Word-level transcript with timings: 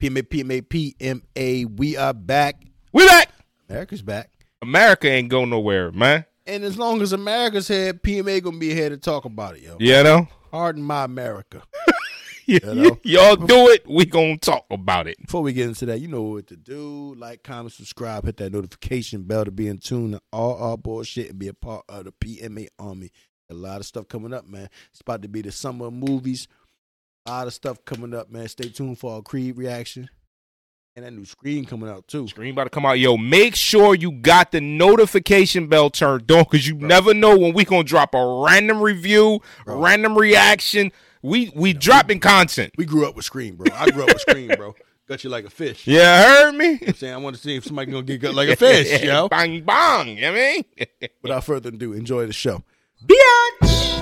PMA, 0.00 0.22
PMA, 0.24 0.62
PMA. 0.62 1.78
We 1.78 1.96
are 1.96 2.12
back. 2.12 2.62
We 2.92 3.06
back. 3.06 3.30
America's 3.68 4.02
back. 4.02 4.30
America 4.60 5.08
ain't 5.08 5.30
going 5.30 5.48
nowhere, 5.48 5.90
man. 5.90 6.26
And 6.46 6.64
as 6.64 6.76
long 6.76 7.00
as 7.00 7.14
America's 7.14 7.68
here, 7.68 7.94
PMA 7.94 8.42
gonna 8.42 8.58
be 8.58 8.74
here 8.74 8.90
to 8.90 8.98
talk 8.98 9.24
about 9.24 9.56
it, 9.56 9.62
yo. 9.62 9.76
You 9.80 10.02
know? 10.02 10.28
Pardon 10.50 10.82
my 10.82 11.04
America. 11.04 11.62
Y- 12.46 12.60
know? 12.62 12.98
Y'all 13.04 13.36
do 13.36 13.70
it. 13.70 13.88
We 13.88 14.04
gonna 14.04 14.36
talk 14.36 14.66
about 14.70 15.06
it. 15.08 15.16
Before 15.20 15.42
we 15.42 15.54
get 15.54 15.66
into 15.66 15.86
that, 15.86 16.00
you 16.00 16.08
know 16.08 16.22
what 16.22 16.46
to 16.48 16.56
do. 16.56 17.14
Like, 17.16 17.42
comment, 17.42 17.72
subscribe, 17.72 18.24
hit 18.24 18.36
that 18.36 18.52
notification 18.52 19.22
bell 19.22 19.46
to 19.46 19.50
be 19.50 19.66
in 19.66 19.78
tune 19.78 20.12
to 20.12 20.20
all 20.30 20.62
our 20.62 20.76
bullshit 20.76 21.30
and 21.30 21.38
be 21.38 21.48
a 21.48 21.54
part 21.54 21.84
of 21.88 22.04
the 22.04 22.12
PMA 22.12 22.68
army. 22.78 23.10
A 23.48 23.54
lot 23.54 23.80
of 23.80 23.86
stuff 23.86 24.08
coming 24.08 24.34
up, 24.34 24.46
man. 24.46 24.68
It's 24.90 25.00
about 25.00 25.22
to 25.22 25.28
be 25.28 25.40
the 25.40 25.52
summer 25.52 25.86
of 25.86 25.94
movies. 25.94 26.48
A 27.26 27.30
lot 27.30 27.46
of 27.46 27.54
stuff 27.54 27.84
coming 27.84 28.14
up, 28.14 28.30
man. 28.30 28.46
Stay 28.48 28.68
tuned 28.68 28.98
for 28.98 29.14
our 29.14 29.22
Creed 29.22 29.56
reaction. 29.56 30.08
And 30.94 31.04
that 31.04 31.12
new 31.12 31.24
Scream 31.26 31.64
coming 31.66 31.90
out 31.90 32.06
too. 32.08 32.26
Scream 32.28 32.52
about 32.54 32.64
to 32.64 32.70
come 32.70 32.86
out. 32.86 32.98
Yo, 32.98 33.16
make 33.18 33.54
sure 33.54 33.94
you 33.94 34.12
got 34.12 34.52
the 34.52 34.60
notification 34.62 35.66
bell 35.66 35.90
turned 35.90 36.30
on 36.30 36.44
because 36.44 36.66
you 36.66 36.74
never 36.76 37.12
know 37.12 37.36
when 37.36 37.52
we 37.52 37.64
gonna 37.66 37.84
drop 37.84 38.14
a 38.14 38.42
random 38.46 38.80
review, 38.80 39.40
Bro. 39.66 39.80
random 39.80 40.16
reaction. 40.16 40.92
We 41.22 41.52
we 41.54 41.74
dropping 41.74 42.20
content. 42.20 42.72
We 42.78 42.86
grew 42.86 43.06
up 43.06 43.14
with 43.14 43.26
Scream, 43.26 43.56
bro. 43.56 43.66
I 43.74 43.90
grew 43.90 44.04
up 44.04 44.08
with 44.08 44.20
Scream, 44.22 44.48
bro. 44.56 44.74
Got 45.06 45.22
you 45.22 45.28
like 45.28 45.44
a 45.44 45.50
fish. 45.50 45.82
Yeah, 45.86 46.22
heard 46.44 46.54
me? 46.54 46.78
I'm 46.86 46.94
saying 46.94 47.12
I 47.12 47.18
want 47.18 47.36
to 47.36 47.42
see 47.42 47.56
if 47.56 47.64
somebody 47.64 47.90
gonna 47.92 48.02
get 48.04 48.22
gut 48.22 48.34
like 48.34 48.48
a 48.48 48.56
fish, 48.56 49.02
yo. 49.02 49.28
Bang 49.30 49.62
bang. 49.64 50.08
You 50.16 50.20
know 50.22 50.32
what 50.32 50.38
I 50.38 50.62
mean? 50.80 51.08
Without 51.22 51.44
further 51.44 51.68
ado, 51.68 51.92
enjoy 51.92 52.26
the 52.26 52.32
show. 52.32 52.62
Bitch. 53.04 53.95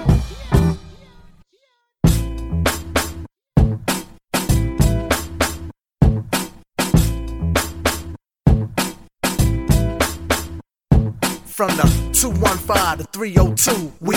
From 11.55 11.69
the 11.77 11.85
215 12.13 12.99
to 12.99 13.05
302, 13.13 13.93
we 14.01 14.17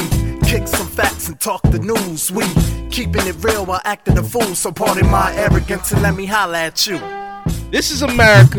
kick 0.49 0.67
some 0.67 0.87
facts 0.87 1.27
and 1.27 1.39
talk 1.39 1.61
the 1.69 1.77
news. 1.77 2.31
We 2.31 2.43
keeping 2.89 3.27
it 3.27 3.35
real 3.43 3.63
while 3.63 3.81
acting 3.85 4.17
a 4.17 4.23
fool. 4.23 4.55
So 4.55 4.71
pardon 4.71 5.07
my 5.11 5.31
arrogance 5.35 5.91
and 5.91 6.01
let 6.01 6.15
me 6.15 6.25
holla 6.25 6.57
at 6.57 6.87
you. 6.87 6.97
This 7.69 7.91
is 7.91 8.01
America. 8.01 8.57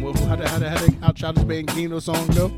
Well, 0.00 0.12
How 0.26 0.34
the 0.34 0.48
how 0.48 0.58
the 0.58 0.70
how 0.70 0.78
the 0.78 0.96
how 1.00 1.12
Childish 1.12 1.44
Gambino 1.44 2.02
song 2.02 2.26
go? 2.34 2.48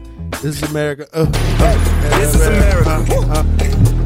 This 0.41 0.63
is 0.63 0.71
America. 0.71 1.07
Uh, 1.13 1.27
uh, 1.31 2.19
This 2.19 2.35
is 2.35 2.47
America. 2.47 2.91
Uh, 3.29 3.43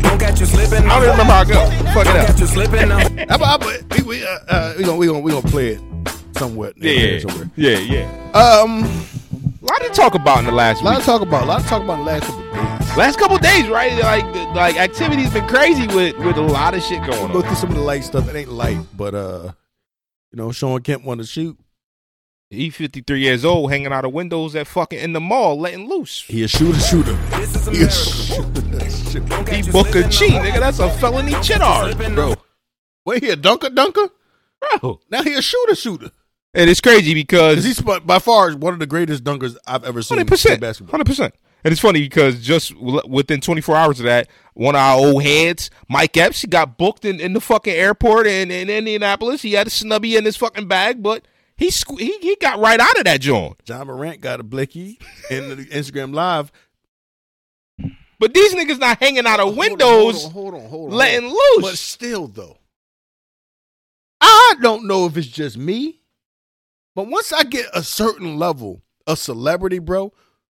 Don't 0.00 0.19
catch 0.19 0.41
you 0.41 0.47
slipping. 0.47 0.84
I 0.91 0.94
don't 0.94 1.03
even 1.05 1.11
remember 1.12 1.33
how 1.33 1.42
it 1.42 1.48
go. 1.48 1.70
Fuck 1.92 2.06
it 2.06 2.11
Don't 2.11 2.17
up. 2.19 2.27
catch 2.27 2.41
you 2.41 2.47
slipping. 2.47 2.89
now. 2.89 2.98
how 3.28 3.37
about, 3.37 3.64
we 3.64 4.03
we 4.03 4.25
uh, 4.27 4.39
uh, 4.48 4.75
we 4.77 4.83
gonna 4.83 4.97
we 4.97 5.06
gonna 5.06 5.20
we 5.20 5.31
gonna 5.31 5.47
play 5.48 5.69
it 5.75 5.81
somewhere. 6.37 6.72
Yeah, 6.77 7.20
somewhere. 7.20 7.50
yeah, 7.55 7.78
yeah. 7.78 8.31
Um, 8.33 8.83
A 8.84 9.16
lot 9.72 9.83
to 9.83 9.89
talk 9.91 10.14
about 10.14 10.39
in 10.41 10.45
the 10.47 10.53
last 10.53 10.81
a 10.81 10.84
lot 10.84 10.95
week. 10.97 11.00
to 11.00 11.06
talk 11.06 11.22
about. 11.22 11.42
A 11.45 11.47
lot 11.47 11.62
to 11.62 11.69
talk 11.69 11.83
about 11.83 11.98
in 12.00 12.05
the 12.05 12.11
last 12.12 12.25
couple 12.27 12.41
of 12.41 12.55
days. 12.55 12.97
Last 12.97 13.19
couple 13.19 13.39
days, 13.39 13.69
right? 13.69 13.92
Like 14.03 14.25
like 14.55 14.77
activity's 14.77 15.33
been 15.33 15.47
crazy 15.48 15.86
with 15.89 16.17
with 16.19 16.36
a 16.36 16.42
lot 16.42 16.75
of 16.75 16.83
shit 16.83 17.00
going 17.06 17.33
Go 17.33 17.39
on. 17.39 17.42
through 17.45 17.55
some 17.56 17.70
of 17.70 17.77
the 17.77 17.83
light 17.83 18.05
stuff. 18.05 18.28
It 18.28 18.37
ain't 18.37 18.50
light, 18.50 18.78
but 18.97 19.14
uh, 19.14 19.53
you 20.33 20.37
know, 20.37 20.53
Shawn 20.53 20.81
Kemp 20.83 21.05
wanted 21.05 21.25
to 21.25 21.28
shoot. 21.28 21.59
He 22.48 22.70
53 22.70 23.19
years 23.20 23.44
old, 23.44 23.72
hanging 23.72 23.92
out 23.92 24.05
of 24.05 24.12
windows 24.12 24.55
at 24.55 24.69
fucking 24.69 25.00
in 25.00 25.12
the 25.12 25.20
mall, 25.20 25.59
letting 25.59 25.89
loose. 25.89 26.22
He 26.22 26.44
a 26.44 26.48
shooter, 26.48 26.78
shooter. 26.78 27.12
This 27.37 27.56
is 27.56 27.67
He 27.67 27.83
a 27.83 27.89
America. 27.89 27.92
shooter. 27.92 28.50
Don't 29.27 29.48
He 29.48 29.55
catch 29.56 29.67
you 29.67 29.72
Booker 29.72 30.11
slipping. 30.12 30.37
Nigga. 30.42 30.61
That's 30.61 30.78
a 30.78 30.91
felony 30.98 31.33
chidar, 31.33 31.92
Slipping, 31.92 32.14
bro. 32.14 32.34
Wait 33.05 33.25
here, 33.25 33.34
dunker, 33.37 33.69
dunker. 33.70 34.09
bro. 34.81 35.00
Now 35.11 35.22
he 35.25 35.34
a 35.34 35.42
shooter, 35.42 35.75
shooter. 35.75 36.11
And 36.57 36.71
it's 36.71 36.81
crazy 36.81 37.12
because 37.15 37.65
he's 37.65 37.81
by 37.81 38.19
far 38.19 38.51
one 38.53 38.73
of 38.73 38.79
the 38.79 38.87
greatest 38.87 39.23
dunkers 39.25 39.57
I've 39.67 39.85
ever 39.85 40.01
seen 40.03 40.17
Hundred 40.17 40.21
in 40.23 40.27
percent, 40.29 40.61
basketball. 40.61 40.93
hundred 40.93 41.07
percent. 41.07 41.35
And 41.65 41.73
it's 41.73 41.81
funny 41.81 42.01
because 42.01 42.41
just 42.43 42.75
within 42.77 43.41
24 43.41 43.77
hours 43.77 43.99
of 44.00 44.05
that, 44.06 44.28
one 44.55 44.75
of 44.77 44.81
our 44.81 44.97
old 44.99 45.22
heads, 45.25 45.69
Mike 45.89 46.17
Epps, 46.17 46.41
he 46.43 46.47
got 46.47 46.78
booked 46.78 47.05
in, 47.05 47.19
in 47.19 47.33
the 47.33 47.41
fucking 47.41 47.72
airport 47.75 48.27
in, 48.28 48.50
in 48.53 48.71
Indianapolis. 48.71 49.43
He 49.43 49.53
had 49.55 49.67
a 49.67 49.71
snubby 49.71 50.17
in 50.17 50.25
his 50.25 50.37
fucking 50.37 50.69
bag, 50.69 51.03
but 51.03 51.27
he 51.56 51.69
squ- 51.69 51.99
he 51.99 52.17
he 52.21 52.37
got 52.41 52.59
right 52.61 52.78
out 52.78 52.97
of 52.99 53.05
that 53.05 53.21
joint. 53.21 53.56
Ja 53.67 53.83
Morant 53.84 54.21
got 54.21 54.38
a 54.41 54.44
blicky 54.44 54.99
in 55.31 55.49
the 55.49 55.56
Instagram 55.67 56.15
live. 56.15 56.53
But 58.19 58.33
these 58.33 58.55
niggas 58.55 58.78
not 58.78 58.99
hanging 58.99 59.27
out 59.27 59.41
of 59.41 59.47
Hold 59.55 59.59
on, 59.59 59.59
windows, 59.59 60.25
hold 60.25 60.55
on, 60.55 60.61
hold 60.61 60.65
on, 60.65 60.71
hold 60.71 60.91
on. 60.93 60.97
letting 60.97 61.28
loose. 61.28 61.61
But 61.62 61.77
still, 61.78 62.28
though, 62.28 62.56
I 64.21 64.55
don't 64.62 64.87
know 64.87 65.06
if 65.06 65.17
it's 65.17 65.27
just 65.27 65.59
me, 65.59 66.00
but 66.97 67.07
once 67.07 67.33
I 67.33 67.45
get 67.45 67.67
a 67.73 67.84
certain 67.84 68.37
level 68.39 68.83
of 69.07 69.21
celebrity, 69.21 69.79
bro, 69.79 70.12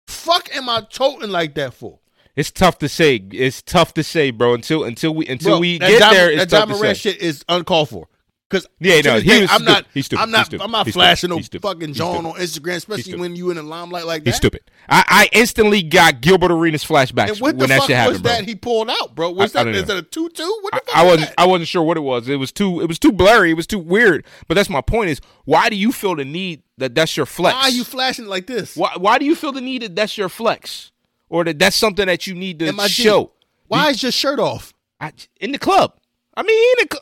fuck 0.07 0.55
am 0.55 0.69
I 0.69 0.81
toting 0.89 1.31
like 1.31 1.55
that 1.55 1.73
for? 1.73 1.99
It's 2.37 2.51
tough 2.51 2.77
to 2.79 2.87
say. 2.87 3.15
It's 3.15 3.63
tough 3.63 3.95
to 3.95 4.03
say, 4.03 4.29
bro. 4.29 4.53
Until 4.53 4.83
until 4.83 5.13
we 5.15 5.25
until 5.27 5.53
Bro, 5.53 5.59
we 5.59 5.79
get 5.79 5.99
John- 5.99 6.13
there, 6.13 6.27
that 6.35 6.43
it's 6.43 6.51
tough 6.51 6.69
John 6.69 6.77
to 6.77 6.83
say. 6.83 6.93
shit 6.93 7.17
is 7.17 7.43
uncalled 7.49 7.89
for. 7.89 8.07
Because 8.49 8.65
Yeah, 8.79 9.01
no, 9.01 9.19
he 9.19 9.41
was 9.41 9.51
I'm 9.51 9.65
not. 9.65 9.85
He's 9.93 10.05
stupid. 10.05 10.21
I'm 10.21 10.31
not. 10.31 10.39
He's 10.39 10.45
stupid. 10.47 10.63
I'm 10.63 10.71
not 10.71 10.87
flashing 10.87 11.29
no 11.29 11.39
fucking 11.39 11.93
John 11.93 12.25
on 12.25 12.33
Instagram, 12.35 12.75
especially 12.77 13.17
when 13.19 13.35
you 13.35 13.49
in 13.49 13.57
the 13.57 13.63
limelight 13.63 14.05
like 14.05 14.23
that. 14.23 14.29
He's 14.29 14.37
stupid. 14.37 14.61
I, 14.87 15.03
I 15.07 15.29
instantly 15.37 15.83
got 15.83 16.21
Gilbert 16.21 16.51
Arenas 16.51 16.85
flashbacks 16.85 17.29
And 17.29 17.39
what 17.39 17.55
when 17.55 17.57
the 17.57 17.67
that 17.67 17.79
fuck 17.79 17.87
shit 17.87 17.95
was 17.95 17.97
happened, 17.97 18.23
bro. 18.23 18.31
that 18.31 18.45
he 18.45 18.55
pulled 18.55 18.89
out, 18.89 19.15
bro? 19.15 19.31
Was 19.31 19.53
I- 19.53 19.59
I 19.59 19.63
that 19.63 19.71
don't 19.71 19.81
is 19.81 19.87
that 19.87 19.97
a 19.97 20.01
two 20.01 20.29
two? 20.29 20.59
What 20.61 20.71
the 20.71 20.77
I, 20.77 20.79
fuck 20.79 20.95
I 20.95 21.03
was 21.03 21.11
wasn't 21.11 21.29
that? 21.29 21.41
I 21.41 21.45
wasn't 21.45 21.67
sure 21.67 21.83
what 21.83 21.97
it 21.97 22.01
was. 22.01 22.29
It 22.29 22.35
was 22.37 22.51
too 22.53 22.79
it 22.79 22.87
was 22.87 22.99
too 22.99 23.11
blurry. 23.11 23.51
It 23.51 23.55
was 23.55 23.67
too 23.67 23.79
weird. 23.79 24.25
But 24.47 24.53
that's 24.55 24.69
my 24.69 24.81
point 24.81 25.09
is 25.09 25.19
why 25.43 25.69
do 25.69 25.75
you 25.75 25.91
feel 25.91 26.15
the 26.15 26.23
need 26.25 26.63
that 26.77 26.95
that's 26.95 27.17
your 27.17 27.25
flex? 27.25 27.53
Why 27.53 27.63
are 27.63 27.69
you 27.69 27.83
flashing 27.83 28.27
like 28.27 28.47
this? 28.47 28.77
why, 28.77 28.93
why 28.97 29.17
do 29.17 29.25
you 29.25 29.35
feel 29.35 29.51
the 29.51 29.61
need 29.61 29.81
that 29.81 29.95
that's 29.95 30.17
your 30.17 30.29
flex? 30.29 30.91
Or 31.29 31.43
that 31.43 31.59
that's 31.59 31.75
something 31.75 32.05
that 32.05 32.27
you 32.27 32.33
need 32.33 32.59
to 32.59 32.71
show? 32.87 33.33
Why 33.67 33.89
is 33.89 34.01
your 34.01 34.13
shirt 34.13 34.39
off? 34.39 34.73
I, 35.01 35.11
in 35.41 35.51
the 35.51 35.59
club. 35.59 35.93
I 36.35 36.43
mean, 36.43 36.57
he 36.57 36.81
in 36.81 36.87
the 36.89 37.01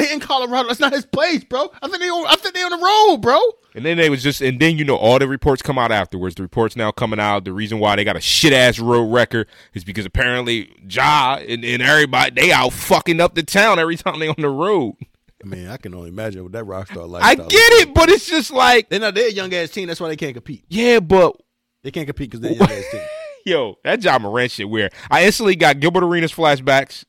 They 0.00 0.12
in 0.12 0.20
Colorado. 0.20 0.68
That's 0.68 0.80
not 0.80 0.92
his 0.92 1.04
place, 1.06 1.44
bro. 1.44 1.70
I 1.82 1.88
think 1.88 2.00
they 2.00 2.08
on. 2.08 2.26
I 2.26 2.36
think 2.36 2.54
they 2.54 2.62
on 2.62 2.70
the 2.70 2.78
road, 2.78 3.18
bro. 3.18 3.38
and 3.74 3.84
then 3.84 3.96
they 3.96 4.08
was 4.10 4.22
just 4.22 4.40
and 4.40 4.58
then 4.58 4.78
you 4.78 4.84
know 4.84 4.96
all 4.96 5.18
the 5.18 5.28
reports 5.28 5.62
come 5.62 5.78
out 5.78 5.92
afterwards. 5.92 6.34
The 6.36 6.42
reports 6.42 6.76
now 6.76 6.90
coming 6.90 7.20
out. 7.20 7.44
The 7.44 7.52
reason 7.52 7.78
why 7.78 7.96
they 7.96 8.04
got 8.04 8.16
a 8.16 8.20
shit 8.20 8.52
ass 8.52 8.78
road 8.78 9.12
record 9.12 9.48
is 9.74 9.84
because 9.84 10.06
apparently 10.06 10.72
Ja 10.88 11.36
and, 11.36 11.64
and 11.64 11.82
everybody 11.82 12.40
they 12.40 12.52
out 12.52 12.72
fucking 12.72 13.20
up 13.20 13.34
the 13.34 13.42
town 13.42 13.78
every 13.78 13.96
time 13.96 14.18
they 14.18 14.28
on 14.28 14.36
the 14.38 14.48
road. 14.48 14.94
I 15.42 15.46
mean, 15.46 15.68
I 15.68 15.76
can 15.78 15.94
only 15.94 16.10
imagine 16.10 16.42
what 16.42 16.52
that 16.52 16.64
rock 16.64 16.88
star 16.90 17.06
like. 17.06 17.22
I 17.22 17.34
get 17.34 17.48
it, 17.50 17.94
but 17.94 18.08
it's 18.10 18.26
just 18.28 18.50
like 18.50 18.88
They're 18.90 19.00
not. 19.00 19.14
They're 19.14 19.28
a 19.28 19.32
young 19.32 19.52
ass 19.54 19.70
team. 19.70 19.88
That's 19.88 20.00
why 20.00 20.08
they 20.08 20.16
can't 20.16 20.34
compete. 20.34 20.64
yeah, 20.68 21.00
but 21.00 21.36
They 21.82 21.90
can't 21.90 22.06
compete 22.06 22.30
because 22.30 22.40
they're 22.40 22.52
a 22.52 22.54
young 22.54 22.70
ass 22.70 22.84
team. 22.90 23.02
Yo, 23.46 23.76
that 23.84 24.04
Ja 24.04 24.18
Morant 24.18 24.50
shit 24.50 24.68
weird. 24.68 24.92
I 25.10 25.24
instantly 25.24 25.56
got 25.56 25.80
Gilbert 25.80 26.04
Arenas 26.04 26.32
flashbacks. 26.32 27.04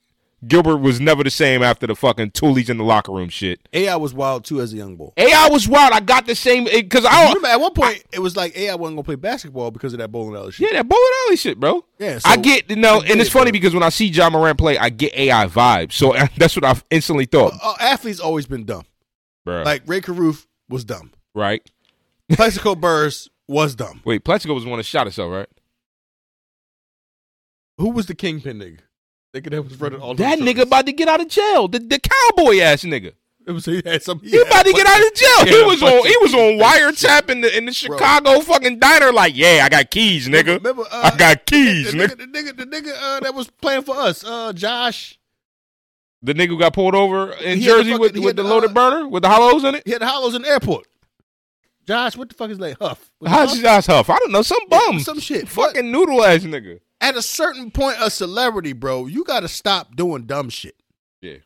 Gilbert 0.48 0.78
was 0.78 1.00
never 1.00 1.24
the 1.24 1.30
same 1.30 1.62
after 1.62 1.86
the 1.86 1.96
fucking 1.96 2.32
Toolies 2.32 2.68
in 2.70 2.78
the 2.78 2.84
locker 2.84 3.12
room 3.12 3.30
shit. 3.30 3.60
AI 3.74 3.96
was 3.96 4.12
wild 4.14 4.44
too 4.44 4.60
as 4.60 4.74
a 4.74 4.76
young 4.78 4.96
boy. 4.96 5.12
AI 5.16 5.50
was 5.50 5.68
wild. 5.68 5.94
I 5.94 6.00
got 6.00 6.26
the 6.26 6.34
same 6.34 6.64
because 6.66 7.04
You 7.04 7.10
I 7.12 7.28
remember 7.28 7.48
at 7.48 7.60
one 7.62 7.74
point 7.74 8.04
it 8.12 8.20
was 8.20 8.36
like 8.36 8.58
AI 8.58 8.74
wasn't 8.74 8.98
gonna 8.98 9.04
play 9.04 9.16
basketball 9.16 9.70
because 9.70 9.94
of 9.94 10.00
that 10.00 10.12
bowling 10.12 10.36
alley 10.36 10.52
shit. 10.52 10.72
yeah 10.72 10.78
that 10.80 10.90
bowling 10.90 11.12
alley 11.28 11.36
shit, 11.36 11.60
bro. 11.60 11.86
Yeah, 12.00 12.20
I 12.26 12.38
get 12.38 12.70
you 12.72 12.76
know, 12.78 13.02
and 13.02 13.20
it's 13.22 13.30
it, 13.30 13.34
funny 13.34 13.52
bro. 13.52 13.60
because 13.60 13.74
when 13.76 13.84
I 13.84 13.90
see 13.90 14.08
Ja 14.08 14.30
Morant 14.32 14.58
play, 14.58 14.78
I 14.80 14.90
get 14.90 15.14
AI 15.14 15.46
vibes. 15.46 15.94
So 15.94 16.16
that's 16.38 16.56
what 16.56 16.66
I've 16.66 16.84
instantly 16.90 17.26
thought, 17.26 17.54
Uh, 17.62 17.76
athletes 17.80 18.20
always 18.20 18.48
been 18.48 18.66
dumb. 18.66 18.86
bro. 19.46 19.62
Like 19.62 19.84
Rae 19.86 20.02
Carruth 20.02 20.48
was 20.70 20.84
dumb. 20.84 21.12
right? 21.36 21.62
Plaxico 22.32 22.74
Burress 22.74 23.30
was 23.48 23.76
dumb. 23.76 24.02
Wait, 24.06 24.24
Plaxico 24.24 24.54
was 24.56 24.64
the 24.64 24.70
one 24.72 24.78
that 24.80 24.86
shot 24.86 25.06
himself, 25.06 25.32
right? 25.32 25.50
Who 27.78 27.90
was 27.92 28.06
the 28.08 28.16
kingpin 28.16 28.58
nigga? 28.60 28.80
Nigga 29.34 29.50
that 29.52 29.64
was 29.64 29.80
running 29.80 30.02
all 30.02 30.14
That 30.16 30.40
nigga 30.40 30.64
about 30.64 30.86
to 30.88 30.92
get 30.94 31.08
out 31.08 31.22
of 31.22 31.30
jail. 31.30 31.68
The, 31.68 31.80
the 31.80 32.00
cowboy 32.00 32.60
ass 32.60 32.84
nigga. 32.84 33.14
It 33.48 33.52
was 33.54 33.66
he 33.66 33.82
had 33.84 34.04
some. 34.04 34.20
He 34.20 34.40
about 34.40 34.66
to 34.66 34.72
get 34.72 34.86
out 34.86 35.00
of 35.00 35.14
jail. 35.16 35.46
Yeah, 35.46 35.52
he 35.54 35.64
was 35.64 35.82
on. 35.82 36.06
He 36.06 36.16
was 36.18 36.34
on 36.34 36.60
wiretap 36.60 37.30
in 37.30 37.42
the 37.42 37.58
in 37.58 37.66
the 37.66 37.74
Chicago 37.74 38.40
fucking 38.42 38.78
diner. 38.78 39.12
Like, 39.12 39.36
yeah, 39.36 39.62
I 39.64 39.70
got 39.70 39.90
keys, 39.90 40.28
nigga. 40.28 40.58
Remember, 40.58 40.84
uh, 40.92 41.10
I 41.12 41.18
got 41.18 41.46
keys, 41.48 41.92
the 41.92 41.98
nigga. 41.98 42.08
nigga, 42.10 42.18
the 42.18 42.26
nigga, 42.28 42.58
the 42.58 42.66
nigga 42.66 42.94
uh, 43.02 43.20
that 43.22 43.34
was 43.34 43.50
playing 43.50 43.82
for 43.82 43.96
us, 43.98 44.24
uh, 44.24 44.54
Josh. 44.54 45.18
The 46.22 46.36
nigga 46.36 46.50
who 46.50 46.60
got 46.60 46.74
pulled 46.74 46.94
over 46.94 47.32
in 47.34 47.58
He 47.58 47.66
Jersey 47.66 47.94
with, 47.94 48.12
fucking- 48.12 48.22
he 48.22 48.26
with 48.26 48.36
the 48.36 48.44
the, 48.44 48.50
loaded 48.50 48.72
uh, 48.72 48.74
burner 48.74 49.08
with 49.08 49.24
the 49.24 49.30
hollows 49.30 49.64
in 49.64 49.74
it. 49.74 49.84
He 49.86 49.92
had 49.92 50.02
the 50.02 50.08
hollows 50.08 50.36
in 50.36 50.44
the 50.44 50.48
airport. 50.50 50.86
Josh, 51.88 52.16
what 52.16 52.30
the 52.30 52.36
fuck 52.36 52.52
is 52.52 52.60
that? 52.60 52.78
Huff. 52.80 53.12
How's 53.26 53.54
Huff? 53.54 53.60
Josh 53.62 53.86
Huff? 53.88 54.10
I 54.12 54.20
don't 54.20 54.32
know. 54.32 54.44
Some 54.44 54.70
bum. 54.70 55.00
Some 55.00 55.20
shit. 55.20 55.48
Fucking 55.50 55.92
noodle 55.92 56.24
ass 56.24 56.42
nigga. 56.44 56.80
At 57.02 57.16
a 57.18 57.22
certain 57.22 57.72
point 57.72 57.98
of 58.00 58.14
celebrity, 58.14 58.74
bro, 58.74 59.08
you 59.08 59.24
got 59.24 59.40
to 59.42 59.48
stop 59.48 59.96
doing 59.96 60.24
dumb 60.24 60.50
shit. 60.50 60.76
Yeah. 61.22 61.38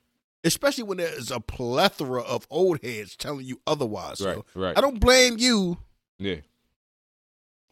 Especially 0.43 0.83
when 0.83 0.97
there's 0.97 1.31
a 1.31 1.39
plethora 1.39 2.21
of 2.21 2.45
old 2.49 2.79
heads 2.83 3.15
telling 3.15 3.45
you 3.45 3.59
otherwise. 3.65 4.21
Right, 4.21 4.35
so 4.35 4.45
right. 4.53 4.77
I 4.77 4.81
don't 4.81 4.99
blame 4.99 5.37
you. 5.39 5.77
Yeah. 6.19 6.35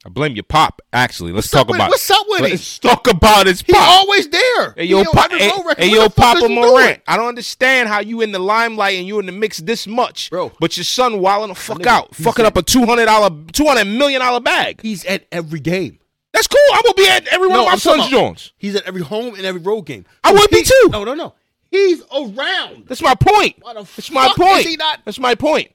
I 0.05 0.09
blame 0.09 0.33
your 0.35 0.43
pop. 0.43 0.81
Actually, 0.91 1.31
let's 1.31 1.45
What's 1.45 1.51
talk 1.51 1.67
with- 1.67 1.75
about. 1.77 1.89
what's 1.89 2.09
up 2.11 2.25
with 2.27 2.41
it? 2.41 2.49
Let's 2.51 2.79
talk 2.79 3.07
about 3.07 3.47
his 3.47 3.61
He's 3.61 3.73
pop. 3.73 3.87
always 3.87 4.27
there. 4.27 4.73
Hey 4.75 4.83
yo, 4.85 5.03
pop, 5.05 5.31
hey, 5.31 5.49
hey, 5.77 5.91
yo, 5.93 6.09
Papa 6.09 6.49
Morant. 6.49 7.01
I 7.07 7.15
don't 7.15 7.27
understand 7.27 7.87
how 7.87 8.01
you 8.01 8.19
in 8.21 8.33
the 8.33 8.39
limelight 8.39 8.97
and 8.97 9.07
you 9.07 9.19
in 9.19 9.25
the 9.27 9.31
mix 9.31 9.59
this 9.59 9.87
much, 9.87 10.29
Bro. 10.29 10.51
But 10.59 10.75
your 10.75 10.83
son 10.83 11.19
wilding 11.21 11.49
the 11.49 11.55
fuck 11.55 11.79
nigga, 11.79 11.87
out, 11.87 12.15
fucking 12.15 12.43
at- 12.45 12.49
up 12.49 12.57
a 12.57 12.63
two 12.63 12.85
hundred 12.85 13.05
dollar, 13.05 13.29
two 13.53 13.65
hundred 13.65 13.85
million 13.85 14.19
dollar 14.19 14.41
bag. 14.41 14.81
He's 14.81 15.05
at 15.05 15.25
every 15.31 15.61
game. 15.61 15.99
That's 16.33 16.47
cool. 16.47 16.59
I'm 16.73 16.81
gonna 16.81 16.93
be 16.95 17.07
at 17.07 17.27
every 17.27 17.47
one 17.47 17.59
of 17.59 17.65
my 17.65 17.71
I'm 17.73 17.77
son's 17.77 18.07
joints. 18.09 18.53
He's 18.57 18.75
at 18.75 18.83
every 18.85 19.01
home 19.01 19.35
and 19.35 19.45
every 19.45 19.61
road 19.61 19.83
game. 19.83 20.05
I 20.23 20.33
would 20.33 20.49
be 20.49 20.63
too. 20.63 20.89
No, 20.91 21.03
no, 21.03 21.13
no. 21.13 21.35
He's 21.69 22.01
around. 22.15 22.85
That's 22.87 23.01
my 23.01 23.15
point. 23.15 23.55
Why 23.61 23.73
the 23.73 23.83
That's 23.83 24.11
my 24.11 24.31
point. 24.35 24.65
he 24.65 24.75
not- 24.75 24.99
That's 25.05 25.19
my 25.19 25.35
point. 25.35 25.71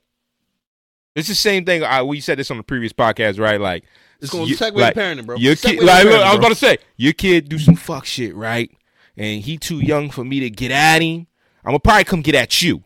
It's 1.15 1.29
the 1.29 1.35
same 1.35 1.65
thing. 1.65 1.83
I, 1.83 2.03
we 2.03 2.21
said 2.21 2.39
this 2.39 2.51
on 2.51 2.57
the 2.57 2.63
previous 2.63 2.93
podcast, 2.93 3.41
right? 3.41 3.61
Like, 3.61 3.85
It's 4.21 4.31
gonna 4.31 4.45
you- 4.45 4.57
segue 4.57 4.73
to 4.75 4.79
like, 4.79 4.95
parenting, 4.95 5.27
bro. 5.27 5.37
Your 5.37 5.57
kid, 5.57 5.83
like, 5.83 6.07
parenting, 6.07 6.23
I 6.23 6.31
was 6.31 6.39
about 6.39 6.49
to 6.51 6.55
say, 6.55 6.79
your 6.97 7.13
kid 7.13 7.49
do 7.49 7.59
some 7.59 7.75
fuck 7.75 8.05
shit, 8.05 8.35
right? 8.37 8.71
And 9.17 9.43
he 9.43 9.59
too 9.59 9.79
young 9.81 10.11
for 10.11 10.25
me 10.25 10.41
to 10.41 10.51
get 10.51 10.71
at 10.71 11.03
him. 11.03 11.27
I'm 11.65 11.71
gonna 11.71 11.81
probably 11.81 12.05
come 12.05 12.23
get 12.23 12.35
at 12.37 12.63
you. 12.63 12.83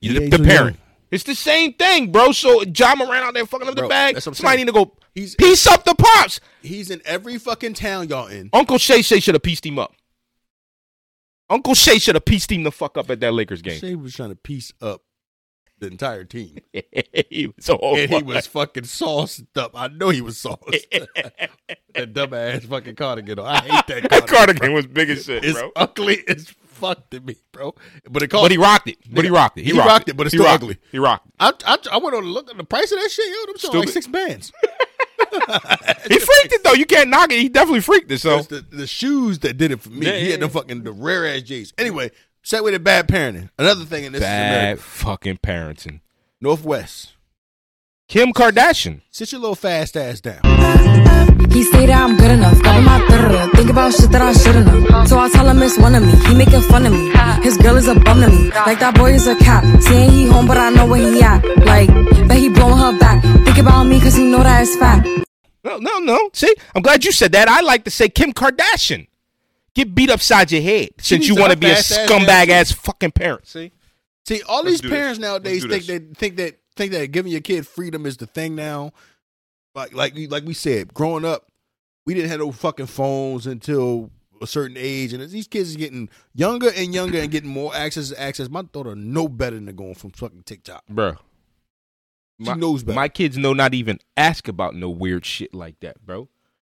You 0.00 0.12
Yeah, 0.12 0.20
the, 0.20 0.38
the 0.38 0.44
parent. 0.44 0.78
It's 1.10 1.24
the 1.24 1.34
same 1.34 1.72
thing, 1.74 2.10
bro. 2.10 2.32
So 2.32 2.62
Ja 2.62 2.94
Morant 2.96 3.24
out 3.24 3.34
there 3.34 3.46
fucking 3.46 3.68
up 3.68 3.74
the 3.74 3.82
Bro, 3.82 3.88
bag. 3.88 4.14
that's 4.14 4.26
what 4.26 4.32
I'm 4.32 4.34
Somebody 4.34 4.56
saying. 4.58 4.66
need 4.66 4.72
to 4.72 4.84
go 4.84 4.92
He's- 5.14 5.34
piece 5.36 5.66
up 5.66 5.84
the 5.84 5.94
pops. 5.94 6.40
He's 6.62 6.90
in 6.90 7.00
every 7.04 7.38
fucking 7.38 7.74
town 7.74 8.08
y'all 8.08 8.26
in. 8.26 8.50
Uncle 8.52 8.78
Shay 8.78 9.02
Shay 9.02 9.20
should 9.20 9.34
have 9.34 9.42
pieced 9.42 9.64
him 9.64 9.78
up. 9.78 9.94
Uncle 11.48 11.74
Shay 11.74 11.98
should 11.98 12.16
have 12.16 12.24
pieced 12.24 12.50
him 12.50 12.64
the 12.64 12.72
fuck 12.72 12.98
up 12.98 13.08
at 13.10 13.20
that 13.20 13.32
Lakers 13.32 13.62
game. 13.62 13.78
Shay 13.78 13.94
was 13.94 14.14
trying 14.14 14.30
to 14.30 14.34
piece 14.34 14.72
up 14.82 15.02
the 15.78 15.86
entire 15.86 16.24
team. 16.24 16.58
he 17.30 17.46
was 17.54 17.64
so 17.64 17.78
and 17.78 18.10
he 18.10 18.22
was 18.22 18.46
fucking 18.48 18.84
sauced 18.84 19.44
up. 19.56 19.72
I 19.74 19.86
know 19.88 20.08
he 20.08 20.20
was 20.20 20.38
sauced. 20.38 20.58
that 20.90 22.12
dumbass 22.12 22.64
fucking 22.68 22.96
cardigan. 22.96 23.38
on. 23.38 23.46
I 23.46 23.58
hate 23.60 23.70
that 23.70 23.86
cardigan. 23.86 24.08
that 24.10 24.26
cardigan 24.26 24.72
was 24.72 24.86
big 24.86 25.10
as 25.10 25.24
shit, 25.24 25.44
It's 25.44 25.58
bro. 25.58 25.70
ugly 25.76 26.24
as 26.26 26.52
fuck 26.76 27.10
to 27.10 27.20
me, 27.20 27.36
bro. 27.52 27.74
But 28.08 28.22
it 28.22 28.28
cost. 28.28 28.44
But 28.44 28.50
he 28.52 28.58
rocked 28.58 28.88
it. 28.88 28.98
But 29.10 29.24
he 29.24 29.30
rocked 29.30 29.58
it. 29.58 29.64
He 29.64 29.72
rocked 29.72 30.08
it, 30.08 30.16
but 30.16 30.26
it's 30.26 30.32
He 30.32 30.38
still 30.38 30.48
ugly. 30.50 30.72
it. 30.74 30.80
He 30.92 30.98
rocked. 30.98 31.26
it. 31.26 31.32
I, 31.40 31.52
I 31.66 31.76
I 31.92 31.96
went 31.98 32.14
on 32.16 32.22
to 32.22 32.28
look 32.28 32.50
at 32.50 32.56
the 32.56 32.64
price 32.64 32.90
of 32.92 32.98
that 33.00 33.10
shit. 33.10 33.26
Yo, 33.28 33.46
them 33.46 33.56
showing 33.58 33.78
like 33.80 33.88
six 33.88 34.06
bands. 34.06 34.52
He 36.08 36.18
freaked 36.18 36.52
it 36.52 36.62
though. 36.62 36.74
You 36.74 36.84
can't 36.86 37.08
knock 37.10 37.32
it. 37.32 37.40
He 37.40 37.48
definitely 37.48 37.80
freaked 37.80 38.10
it. 38.12 38.18
So 38.18 38.38
It's 38.38 38.46
the, 38.48 38.60
the 38.60 38.86
shoes 38.86 39.40
that 39.40 39.56
did 39.56 39.72
it 39.72 39.80
for 39.80 39.90
me. 39.90 40.06
Yeah, 40.06 40.16
he 40.16 40.30
had 40.30 40.40
the 40.40 40.48
fucking 40.48 40.84
the 40.84 40.92
rare 40.92 41.26
ass 41.26 41.42
J's. 41.42 41.72
Anyway, 41.78 42.10
set 42.42 42.62
with 42.62 42.74
the 42.74 42.78
bad 42.80 43.08
parenting. 43.08 43.50
Another 43.58 43.84
thing 43.84 44.04
in 44.04 44.12
this 44.12 44.20
bad 44.20 44.78
fucking 44.78 45.38
parenting. 45.38 46.00
North 46.40 46.64
West. 46.64 47.14
Kim 48.08 48.32
Kardashian. 48.32 49.00
Sit 49.10 49.32
your 49.32 49.40
little 49.40 49.56
fast 49.56 49.96
ass 49.96 50.20
down. 50.20 50.40
He 51.52 51.62
say 51.64 51.86
that 51.86 52.02
I'm 52.02 52.16
good 52.16 52.30
enough, 52.30 52.62
got 52.62 52.82
my 52.82 52.98
third 53.08 53.52
Think 53.52 53.70
about 53.70 53.92
shit 53.92 54.10
that 54.10 54.22
I 54.22 54.32
shouldn't 54.32 54.68
have. 54.68 55.08
So 55.08 55.18
I 55.18 55.28
tell 55.30 55.48
him 55.48 55.62
it's 55.62 55.78
one 55.78 55.94
of 55.94 56.02
me. 56.02 56.12
He 56.26 56.34
making 56.34 56.60
fun 56.62 56.86
of 56.86 56.92
me. 56.92 57.12
His 57.42 57.56
girl 57.56 57.76
is 57.76 57.88
a 57.88 57.94
bum 57.94 58.20
to 58.20 58.28
me. 58.28 58.50
Like 58.50 58.80
that 58.80 58.94
boy 58.96 59.12
is 59.12 59.26
a 59.26 59.36
cat. 59.36 59.64
Saying 59.82 60.10
he 60.10 60.26
home, 60.26 60.46
but 60.46 60.56
I 60.56 60.70
know 60.70 60.86
where 60.86 61.00
he 61.00 61.22
at. 61.22 61.44
Like, 61.64 61.88
bet 62.28 62.38
he 62.38 62.48
blowing 62.48 62.78
her 62.78 62.98
back. 62.98 63.22
Think 63.44 63.58
about 63.58 63.84
me, 63.84 64.00
cause 64.00 64.14
he 64.14 64.24
know 64.24 64.42
that 64.42 64.62
it's 64.62 64.76
fat. 64.76 65.04
No, 65.64 65.78
no, 65.78 65.98
no. 65.98 66.30
See, 66.32 66.54
I'm 66.74 66.82
glad 66.82 67.04
you 67.04 67.12
said 67.12 67.32
that. 67.32 67.48
I 67.48 67.60
like 67.60 67.84
to 67.84 67.90
say 67.90 68.08
Kim 68.08 68.32
Kardashian. 68.32 69.08
Get 69.74 69.94
beat 69.94 70.08
upside 70.10 70.50
your 70.52 70.62
head 70.62 70.90
since 70.98 71.28
you 71.28 71.34
want 71.34 71.52
to 71.52 71.58
be 71.58 71.66
a 71.66 71.72
ass 71.72 71.92
ass 71.92 72.08
scumbag 72.10 72.48
ass 72.48 72.70
ass 72.70 72.72
fucking 72.72 73.12
parent. 73.12 73.46
See, 73.46 73.72
See, 74.26 74.42
all 74.42 74.64
Let's 74.64 74.70
these 74.70 74.80
do 74.80 74.88
this. 74.88 74.98
parents 74.98 75.18
nowadays 75.20 75.64
Let's 75.64 75.86
think 75.86 76.08
that 76.10 76.16
think 76.18 76.36
that 76.36 76.58
think 76.74 76.92
that 76.92 77.12
giving 77.12 77.30
your 77.30 77.40
kid 77.40 77.66
freedom 77.66 78.06
is 78.06 78.16
the 78.16 78.26
thing 78.26 78.56
now. 78.56 78.92
Like 79.76 79.92
like 79.94 80.14
we- 80.14 80.26
like 80.26 80.44
we 80.44 80.54
said, 80.54 80.92
growing 80.94 81.24
up, 81.24 81.46
we 82.06 82.14
didn't 82.14 82.30
have 82.30 82.40
no 82.40 82.50
fucking 82.50 82.86
phones 82.86 83.46
until 83.46 84.10
a 84.42 84.46
certain 84.46 84.76
age, 84.78 85.12
and 85.12 85.22
as 85.22 85.32
these 85.32 85.46
kids 85.48 85.74
are 85.74 85.78
getting 85.78 86.08
younger 86.34 86.70
and 86.74 86.92
younger 86.92 87.18
and 87.18 87.30
getting 87.30 87.50
more 87.50 87.74
access 87.74 88.08
to 88.10 88.20
access. 88.20 88.48
My 88.48 88.62
daughter 88.62 88.94
no 88.96 89.28
better 89.28 89.56
than 89.60 89.74
going 89.76 89.94
from 89.94 90.10
fucking 90.10 90.42
TikTok. 90.44 90.82
bro. 90.88 91.14
She 92.42 92.52
knows 92.54 92.82
better. 92.82 92.96
My 92.96 93.08
kids 93.08 93.38
know 93.38 93.54
not 93.54 93.72
even 93.72 93.98
ask 94.16 94.46
about 94.46 94.74
no 94.74 94.90
weird 94.90 95.24
shit 95.24 95.54
like 95.54 95.80
that, 95.80 96.04
bro. 96.04 96.28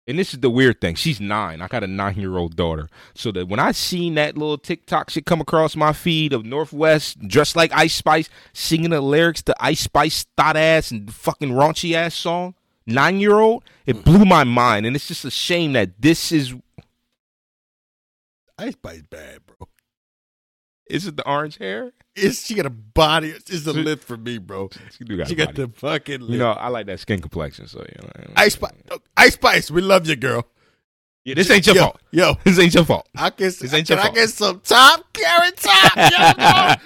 And 0.05 0.19
this 0.19 0.33
is 0.33 0.41
the 0.41 0.49
weird 0.49 0.81
thing. 0.81 0.95
She's 0.95 1.21
nine. 1.21 1.61
I 1.61 1.69
got 1.69 1.85
a 1.85 1.87
nine 1.87 2.17
year 2.17 2.35
old 2.35 2.57
daughter. 2.57 2.89
So 3.15 3.31
that 3.31 3.47
when 3.47 3.61
I 3.61 3.71
seen 3.71 4.15
that 4.15 4.37
little 4.37 4.57
TikTok 4.57 5.09
shit 5.09 5.25
come 5.25 5.39
across 5.39 5.77
my 5.77 5.93
feed 5.93 6.33
of 6.33 6.43
North 6.45 6.73
West 6.73 7.17
dressed 7.29 7.55
like 7.55 7.71
Ice 7.71 7.95
Spice, 7.95 8.27
singing 8.51 8.89
the 8.89 8.99
lyrics 8.99 9.41
to 9.43 9.55
Ice 9.57 9.79
Spice 9.79 10.25
thought 10.35 10.57
ass 10.57 10.91
and 10.91 11.13
fucking 11.13 11.51
raunchy 11.51 11.93
ass 11.93 12.13
song, 12.15 12.55
nine 12.85 13.19
year 13.19 13.39
old, 13.39 13.63
it 13.85 13.97
mm. 13.97 14.03
blew 14.03 14.25
my 14.25 14.43
mind. 14.43 14.85
And 14.85 14.95
it's 14.95 15.07
just 15.07 15.25
a 15.25 15.31
shame 15.31 15.73
that 15.73 16.01
this 16.01 16.31
is 16.31 16.53
Ice 18.57 18.73
Spice 18.73 19.01
bad, 19.09 19.39
bro. 19.45 19.67
is 20.87 21.07
it 21.07 21.17
the 21.17 21.27
orange 21.27 21.57
hair? 21.57 21.91
Is 22.15 22.45
she 22.45 22.53
got 22.53 22.67
a 22.67 22.69
body. 22.69 23.29
It's 23.29 23.65
a 23.65 23.73
lip 23.73 24.03
for 24.03 24.17
me, 24.17 24.37
bro. 24.37 24.69
She 24.95 25.03
do 25.03 25.17
got 25.17 25.27
She 25.27 25.35
got 25.35 25.55
the 25.55 25.67
fucking 25.67 26.21
lip. 26.21 26.29
You 26.29 26.37
know, 26.37 26.51
I 26.51 26.67
like 26.67 26.85
that 26.85 26.99
skin 26.99 27.19
complexion, 27.19 27.67
so 27.67 27.79
you 27.79 28.07
know. 28.07 28.33
Ice 28.35 28.53
Spice. 28.53 28.71
Ice 29.17 29.33
Spice. 29.33 29.71
We 29.71 29.81
love 29.81 30.07
you, 30.07 30.15
girl. 30.15 30.47
Yeah, 31.25 31.35
this 31.35 31.49
ain't 31.49 31.65
your 31.65 31.75
yo, 31.75 31.81
fault. 31.83 32.01
Yo, 32.11 32.33
This 32.43 32.59
ain't 32.59 32.73
your 32.73 32.83
fault. 32.83 33.07
I 33.15 33.29
guess 33.29 33.57
This 33.57 33.73
ain't 33.73 33.87
can 33.87 33.97
fault. 33.97 34.11
I 34.11 34.13
get 34.13 34.29
some 34.29 34.59
top 34.59 35.05
carrot 35.13 35.55
top? 35.57 35.95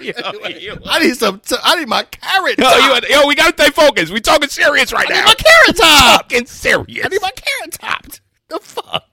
Yo, 0.00 0.12
Yo, 0.48 0.74
yo. 0.74 0.78
I 0.86 1.00
need 1.00 1.16
some. 1.16 1.40
T- 1.40 1.56
I 1.62 1.76
need 1.76 1.88
my 1.88 2.04
carrot 2.04 2.56
Yo, 2.56 2.64
top. 2.64 3.02
you, 3.08 3.14
yo, 3.16 3.26
we 3.26 3.34
gotta 3.34 3.52
stay 3.60 3.70
focused. 3.70 4.12
We 4.12 4.20
talking 4.20 4.48
serious 4.48 4.92
right 4.92 5.06
I 5.10 5.12
now. 5.12 5.20
I 5.20 5.24
need 5.24 5.26
my 5.26 5.34
carrot 5.34 5.76
top. 5.76 6.22
Talking 6.28 6.46
serious. 6.46 7.04
I 7.04 7.08
need 7.08 7.20
my 7.22 7.30
carrot 7.34 7.72
top. 7.72 8.06
The 8.48 8.58
fuck? 8.60 9.04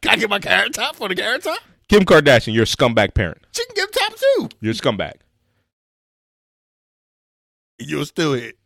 Can 0.00 0.12
I 0.12 0.16
get 0.16 0.28
my 0.30 0.40
carrot 0.40 0.74
top 0.74 0.96
for 0.96 1.08
the 1.08 1.14
carrot 1.14 1.44
top? 1.44 1.60
Kim 1.88 2.02
Kardashian, 2.04 2.52
you're 2.54 2.64
a 2.64 2.66
scumbag 2.66 3.14
parent. 3.14 3.38
She 3.52 3.64
can 3.66 3.74
get 3.76 3.92
top 3.92 4.12
too. 4.16 4.48
You're 4.60 4.72
a 4.72 4.74
scumbag. 4.74 5.14
You'll 7.78 8.04
still 8.04 8.34
hit. 8.34 8.58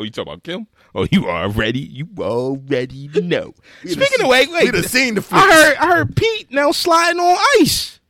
Oh, 0.00 0.02
you 0.02 0.10
talking 0.10 0.32
about 0.32 0.42
Kim? 0.44 0.66
Oh, 0.94 1.06
you 1.10 1.28
already, 1.28 1.80
you 1.80 2.08
already 2.18 3.08
know. 3.08 3.52
Speaking 3.84 4.22
of 4.22 4.28
wait, 4.28 4.50
wait, 4.50 4.72
we 4.72 4.82
seen 4.82 5.14
the 5.14 5.20
flips. 5.20 5.44
I 5.44 5.52
heard, 5.52 5.76
I 5.76 5.86
heard 5.96 6.16
Pete 6.16 6.50
now 6.50 6.72
sliding 6.72 7.20
on 7.20 7.36
ice. 7.60 8.00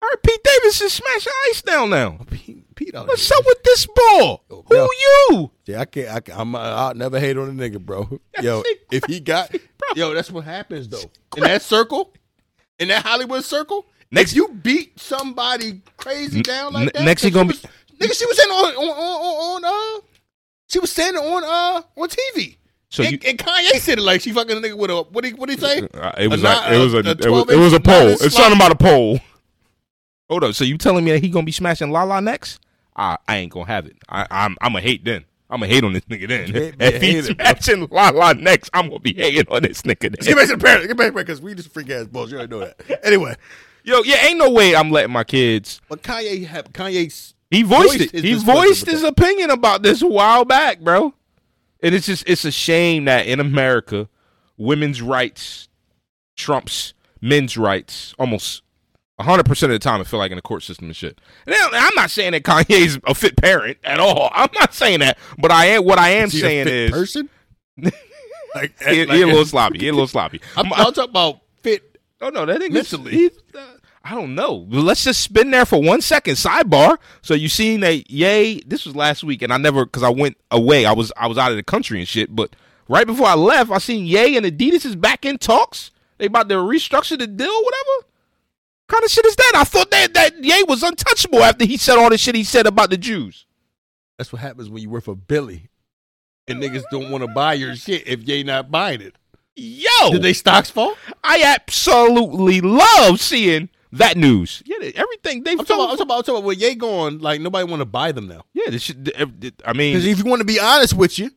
I 0.00 0.06
heard 0.08 0.22
Pete 0.22 0.40
Davis 0.44 0.80
is 0.80 0.92
smashing 0.92 1.32
ice 1.50 1.62
down 1.62 1.90
now. 1.90 2.18
Pete, 2.30 2.74
Pete 2.76 2.94
out 2.94 3.08
What's 3.08 3.28
here. 3.28 3.36
up 3.38 3.44
with 3.44 3.62
this 3.64 3.86
ball? 3.86 4.44
Oh, 4.50 4.64
Who 4.68 4.88
you? 5.40 5.50
Yeah, 5.66 5.80
I 5.80 5.84
can't. 5.86 6.30
I, 6.30 6.40
I'm. 6.40 6.54
I'll 6.54 6.94
never 6.94 7.18
hate 7.18 7.36
on 7.36 7.48
a 7.48 7.52
nigga, 7.52 7.80
bro. 7.80 8.20
Yo, 8.40 8.62
if 8.92 9.04
he 9.06 9.18
got, 9.18 9.52
yo, 9.96 10.14
that's 10.14 10.30
what 10.30 10.44
happens 10.44 10.88
though. 10.88 11.10
In 11.36 11.42
that 11.42 11.62
circle, 11.62 12.14
in 12.78 12.86
that 12.88 13.04
Hollywood 13.04 13.42
circle, 13.44 13.84
Next- 14.12 14.30
if 14.30 14.36
you 14.36 14.48
beat 14.62 14.98
somebody 15.00 15.82
crazy 15.96 16.40
down 16.42 16.72
like 16.72 16.92
that, 16.92 17.02
next 17.04 17.22
he 17.22 17.30
gonna 17.30 17.48
was, 17.48 17.62
nigga. 17.98 18.16
She 18.16 18.26
was 18.26 18.36
saying 18.36 18.48
on 18.50 18.76
on 18.76 18.88
on, 18.88 19.64
on 19.64 19.98
uh, 19.98 20.00
she 20.70 20.78
was 20.78 20.90
it 20.92 21.16
on 21.18 21.44
uh 21.44 21.82
on 22.00 22.08
TV. 22.08 22.56
So 22.88 23.02
and, 23.04 23.12
you- 23.12 23.18
and 23.28 23.38
Kanye 23.38 23.78
said 23.78 23.98
it 23.98 24.02
like 24.02 24.20
she 24.20 24.32
fucking 24.32 24.56
a 24.56 24.60
nigga 24.60 24.76
with 24.76 24.90
a 24.90 25.02
what 25.02 25.24
he 25.24 25.32
what 25.32 25.48
he 25.48 25.56
say? 25.56 25.80
Uh, 25.94 26.12
it 26.18 26.28
was 26.28 26.40
A 26.42 26.44
like 26.44 26.72
it 26.72 26.78
was 26.78 26.94
a, 26.94 26.98
a 26.98 27.00
it 27.10 27.30
was, 27.30 27.50
it 27.50 27.56
was 27.56 27.72
a 27.72 27.80
nine 27.80 28.08
It's 28.20 28.34
something 28.34 28.56
about 28.56 28.72
a 28.72 28.76
poll. 28.76 29.20
Hold 30.28 30.44
up. 30.44 30.54
So 30.54 30.64
you 30.64 30.78
telling 30.78 31.04
me 31.04 31.12
that 31.12 31.18
he 31.22 31.28
gonna 31.28 31.44
be 31.46 31.52
smashing 31.52 31.90
Lala 31.90 32.20
next? 32.20 32.60
I 32.96 33.16
I 33.28 33.36
ain't 33.38 33.52
gonna 33.52 33.66
have 33.66 33.86
it. 33.86 33.96
I, 34.08 34.26
I'm 34.30 34.56
I'm 34.60 34.74
a 34.76 34.80
hate 34.80 35.04
then. 35.04 35.24
I'm 35.52 35.62
a 35.64 35.66
hate 35.66 35.82
on 35.82 35.92
this 35.92 36.04
nigga 36.04 36.28
then. 36.28 36.74
If 36.80 37.02
he's 37.02 37.26
hate 37.26 37.30
it, 37.30 37.36
bro. 37.38 37.46
smashing 37.46 37.88
Lala 37.90 38.34
next, 38.34 38.70
I'm 38.72 38.88
gonna 38.88 39.00
be 39.00 39.12
hating 39.14 39.46
on 39.50 39.62
this 39.62 39.82
nigga. 39.82 40.00
Then. 40.02 40.12
Get 40.12 40.36
back 40.36 40.46
to 40.48 40.56
the 40.56 40.64
parent. 40.64 40.86
Get 40.88 40.96
back 40.96 41.14
because 41.14 41.40
we 41.40 41.54
just 41.54 41.70
freak 41.72 41.90
ass 41.90 42.06
bullshit. 42.06 42.32
You 42.32 42.38
already 42.38 42.50
know 42.52 42.60
that. 42.60 43.04
Anyway, 43.04 43.34
Yo, 43.82 44.02
yeah, 44.02 44.26
ain't 44.26 44.38
no 44.38 44.50
way 44.50 44.76
I'm 44.76 44.90
letting 44.90 45.12
my 45.12 45.24
kids. 45.24 45.80
but 45.88 46.02
Kanye 46.02 46.46
have 46.46 46.66
Kanye's 46.72 47.34
He 47.50 47.62
voiced, 47.62 47.98
Voiced 47.98 48.00
it. 48.00 48.12
his 48.12 48.22
He 48.22 48.34
voiced 48.52 48.86
his 48.86 49.02
opinion 49.02 49.50
about 49.50 49.82
this 49.82 50.02
a 50.02 50.06
while 50.06 50.44
back, 50.44 50.80
bro. 50.80 51.14
And 51.82 51.94
it's 51.94 52.06
just 52.06 52.28
it's 52.28 52.44
a 52.44 52.50
shame 52.52 53.06
that 53.06 53.26
in 53.26 53.40
America, 53.40 54.08
women's 54.56 55.02
rights 55.02 55.68
trumps 56.36 56.94
men's 57.20 57.56
rights 57.56 58.14
almost 58.18 58.62
hundred 59.18 59.44
percent 59.44 59.70
of 59.72 59.78
the 59.78 59.82
time. 59.82 60.00
I 60.00 60.04
feel 60.04 60.18
like 60.18 60.30
in 60.30 60.36
the 60.36 60.42
court 60.42 60.62
system 60.62 60.86
and 60.86 60.96
shit. 60.96 61.20
And 61.46 61.54
I'm 61.72 61.94
not 61.94 62.10
saying 62.10 62.32
that 62.32 62.42
Kanye's 62.42 62.98
a 63.04 63.14
fit 63.14 63.36
parent 63.36 63.76
at 63.84 63.98
all. 64.00 64.30
I'm 64.34 64.48
not 64.58 64.72
saying 64.72 65.00
that, 65.00 65.18
but 65.38 65.50
I 65.50 65.66
am. 65.66 65.84
What 65.84 65.98
I 65.98 66.10
am 66.10 66.26
is 66.28 66.40
saying 66.40 66.64
fit 66.64 66.74
is 66.74 66.90
person. 66.90 67.28
like, 68.54 68.72
he, 68.88 69.04
like- 69.04 69.16
he 69.16 69.22
a 69.22 69.26
little 69.26 69.44
sloppy. 69.44 69.78
He 69.78 69.88
a 69.88 69.92
little 69.92 70.06
sloppy. 70.06 70.40
I'm, 70.56 70.72
I'm 70.72 70.92
talking 70.94 71.10
about 71.10 71.40
fit. 71.62 71.98
Oh 72.22 72.28
no, 72.30 72.46
that 72.46 72.60
nigga 72.60 72.72
Mentally. 72.72 73.10
he's, 73.12 73.30
uh, 73.54 73.60
I 74.02 74.14
don't 74.14 74.34
know. 74.34 74.66
Let's 74.70 75.04
just 75.04 75.20
spin 75.20 75.50
there 75.50 75.66
for 75.66 75.80
one 75.82 76.00
second. 76.00 76.34
Sidebar. 76.34 76.96
So 77.22 77.34
you 77.34 77.48
seen 77.48 77.80
that? 77.80 78.10
Yay! 78.10 78.60
This 78.60 78.86
was 78.86 78.96
last 78.96 79.22
week, 79.22 79.42
and 79.42 79.52
I 79.52 79.58
never 79.58 79.84
because 79.84 80.02
I 80.02 80.08
went 80.08 80.36
away. 80.50 80.86
I 80.86 80.92
was 80.92 81.12
I 81.16 81.26
was 81.26 81.36
out 81.38 81.50
of 81.50 81.56
the 81.56 81.62
country 81.62 81.98
and 81.98 82.08
shit. 82.08 82.34
But 82.34 82.56
right 82.88 83.06
before 83.06 83.26
I 83.26 83.34
left, 83.34 83.70
I 83.70 83.78
seen 83.78 84.06
Yay 84.06 84.36
and 84.36 84.46
Adidas 84.46 84.86
is 84.86 84.96
back 84.96 85.24
in 85.26 85.36
talks. 85.38 85.90
They 86.18 86.26
about 86.26 86.48
to 86.48 86.54
restructure 86.56 87.18
the 87.18 87.26
deal, 87.26 87.62
whatever. 87.62 88.06
Kind 88.88 89.04
of 89.04 89.10
shit 89.10 89.24
is 89.26 89.36
that? 89.36 89.52
I 89.56 89.64
thought 89.64 89.90
that 89.90 90.14
that 90.14 90.42
Ye 90.44 90.62
was 90.64 90.82
untouchable 90.82 91.42
after 91.42 91.64
he 91.66 91.76
said 91.76 91.98
all 91.98 92.10
the 92.10 92.18
shit 92.18 92.34
he 92.34 92.42
said 92.44 92.66
about 92.66 92.90
the 92.90 92.96
Jews. 92.98 93.46
That's 94.18 94.32
what 94.32 94.40
happens 94.40 94.68
when 94.70 94.82
you 94.82 94.90
work 94.90 95.04
for 95.04 95.14
Billy. 95.16 95.68
and 96.48 96.60
niggas 96.62 96.82
don't 96.90 97.10
want 97.10 97.22
to 97.22 97.28
buy 97.28 97.52
your 97.54 97.76
shit 97.76 98.06
if 98.06 98.24
they 98.24 98.42
not 98.42 98.70
buying 98.70 99.00
it. 99.00 99.14
Yo, 99.56 100.10
Did 100.10 100.22
they 100.22 100.32
stocks 100.32 100.70
fall? 100.70 100.94
I 101.22 101.42
absolutely 101.42 102.60
love 102.60 103.20
seeing 103.20 103.68
that 103.92 104.16
news. 104.16 104.62
Yeah, 104.66 104.76
everything 104.94 105.42
they 105.42 105.52
I'm 105.52 105.58
talking, 105.58 105.74
about, 105.76 105.90
I'm 105.90 105.96
talking 105.96 106.02
about, 106.02 106.16
I'm 106.18 106.22
talking 106.22 106.34
about 106.36 106.44
where 106.44 106.54
Ye 106.56 106.74
going. 106.74 107.18
Like 107.18 107.40
nobody 107.40 107.68
want 107.68 107.80
to 107.80 107.86
buy 107.86 108.12
them 108.12 108.28
now. 108.28 108.44
Yeah, 108.52 108.70
this 108.70 108.82
shit, 108.82 108.96
I 109.18 109.24
Because 109.24 109.74
mean, 109.76 109.96
if 109.96 110.18
you 110.18 110.24
want 110.24 110.40
to 110.40 110.44
be 110.46 110.60
honest 110.60 110.94
with 110.94 111.18
you, 111.18 111.30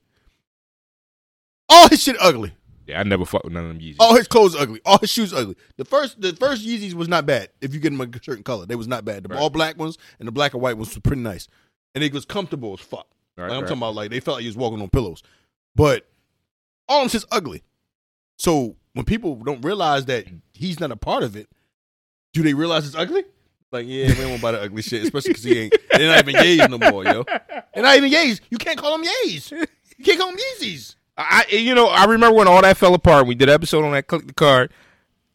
all 1.69 1.89
his 1.89 2.03
shit 2.03 2.15
ugly. 2.19 2.53
yeah, 2.85 2.99
I 2.99 3.03
never 3.03 3.25
fuck 3.25 3.43
with 3.43 3.53
none 3.53 3.63
of 3.65 3.69
them 3.69 3.79
Yeezys. 3.79 3.95
All 3.99 4.15
his 4.15 4.27
clothes 4.27 4.55
ugly. 4.55 4.81
All 4.85 4.97
his 4.99 5.09
shoes 5.09 5.33
ugly. 5.33 5.55
The 5.77 5.85
first 5.85 6.21
the 6.21 6.33
first 6.35 6.65
Yeezys 6.65 6.93
was 6.93 7.07
not 7.07 7.25
bad. 7.25 7.49
If 7.61 7.73
you 7.73 7.79
get 7.79 7.95
them 7.97 8.01
a 8.01 8.23
certain 8.23 8.43
color, 8.43 8.65
they 8.65 8.75
was 8.75 8.87
not 8.87 9.05
bad. 9.05 9.23
The 9.23 9.29
Right. 9.29 9.39
all 9.39 9.49
black 9.49 9.77
ones 9.77 9.97
and 10.19 10.27
the 10.27 10.31
black 10.31 10.53
and 10.53 10.61
white 10.61 10.77
ones 10.77 10.89
was 10.89 10.99
pretty 10.99 11.21
nice, 11.21 11.47
and 11.95 12.03
it 12.03 12.13
was 12.13 12.25
comfortable 12.25 12.73
as 12.73 12.79
fuck. 12.81 13.07
Right, 13.37 13.45
Like, 13.45 13.51
I'm 13.55 13.61
right. 13.61 13.67
talking 13.67 13.77
about 13.79 13.95
like 13.95 14.11
they 14.11 14.19
felt 14.19 14.37
like 14.37 14.43
you 14.43 14.49
was 14.49 14.57
walking 14.57 14.81
on 14.81 14.89
pillows, 14.89 15.23
but 15.75 16.05
all 16.87 16.99
of 17.03 17.03
them 17.03 17.09
shit's 17.19 17.25
ugly. 17.31 17.63
So 18.37 18.75
when 18.93 19.05
people 19.05 19.35
don't 19.37 19.61
realize 19.63 20.05
that 20.05 20.27
he's 20.53 20.79
not 20.79 20.91
a 20.91 20.95
part 20.97 21.23
of 21.23 21.35
it, 21.35 21.47
do 22.33 22.43
they 22.43 22.53
realize 22.53 22.85
it's 22.85 22.95
ugly? 22.95 23.23
Like 23.71 23.87
yeah, 23.87 24.09
we 24.09 24.15
don't 24.15 24.29
want 24.29 24.41
buy 24.41 24.51
the 24.51 24.61
ugly 24.61 24.81
shit, 24.83 25.03
especially 25.03 25.29
because 25.29 25.43
he 25.43 25.59
ain't. 25.59 25.75
They're 25.91 26.07
not 26.07 26.27
even 26.27 26.35
Yeezys 26.35 26.69
no 26.69 26.91
more, 26.91 27.03
yo. 27.03 27.23
They're 27.23 27.83
not 27.83 27.97
even 27.97 28.11
Yeezys. 28.11 28.41
You 28.49 28.57
can't 28.59 28.77
call 28.77 28.97
them 28.97 29.07
Yeezys. 29.07 29.51
You 29.97 30.05
can't 30.05 30.19
call 30.19 30.29
them 30.29 30.39
Yeezys. 30.39 30.95
I, 31.17 31.45
you 31.49 31.73
know, 31.75 31.87
I 31.87 32.05
remember 32.05 32.35
when 32.35 32.47
all 32.47 32.61
that 32.61 32.77
fell 32.77 32.93
apart. 32.93 33.27
We 33.27 33.35
did 33.35 33.49
an 33.49 33.55
episode 33.55 33.83
on 33.83 33.91
that 33.93 34.07
click 34.07 34.27
the 34.27 34.33
card. 34.33 34.71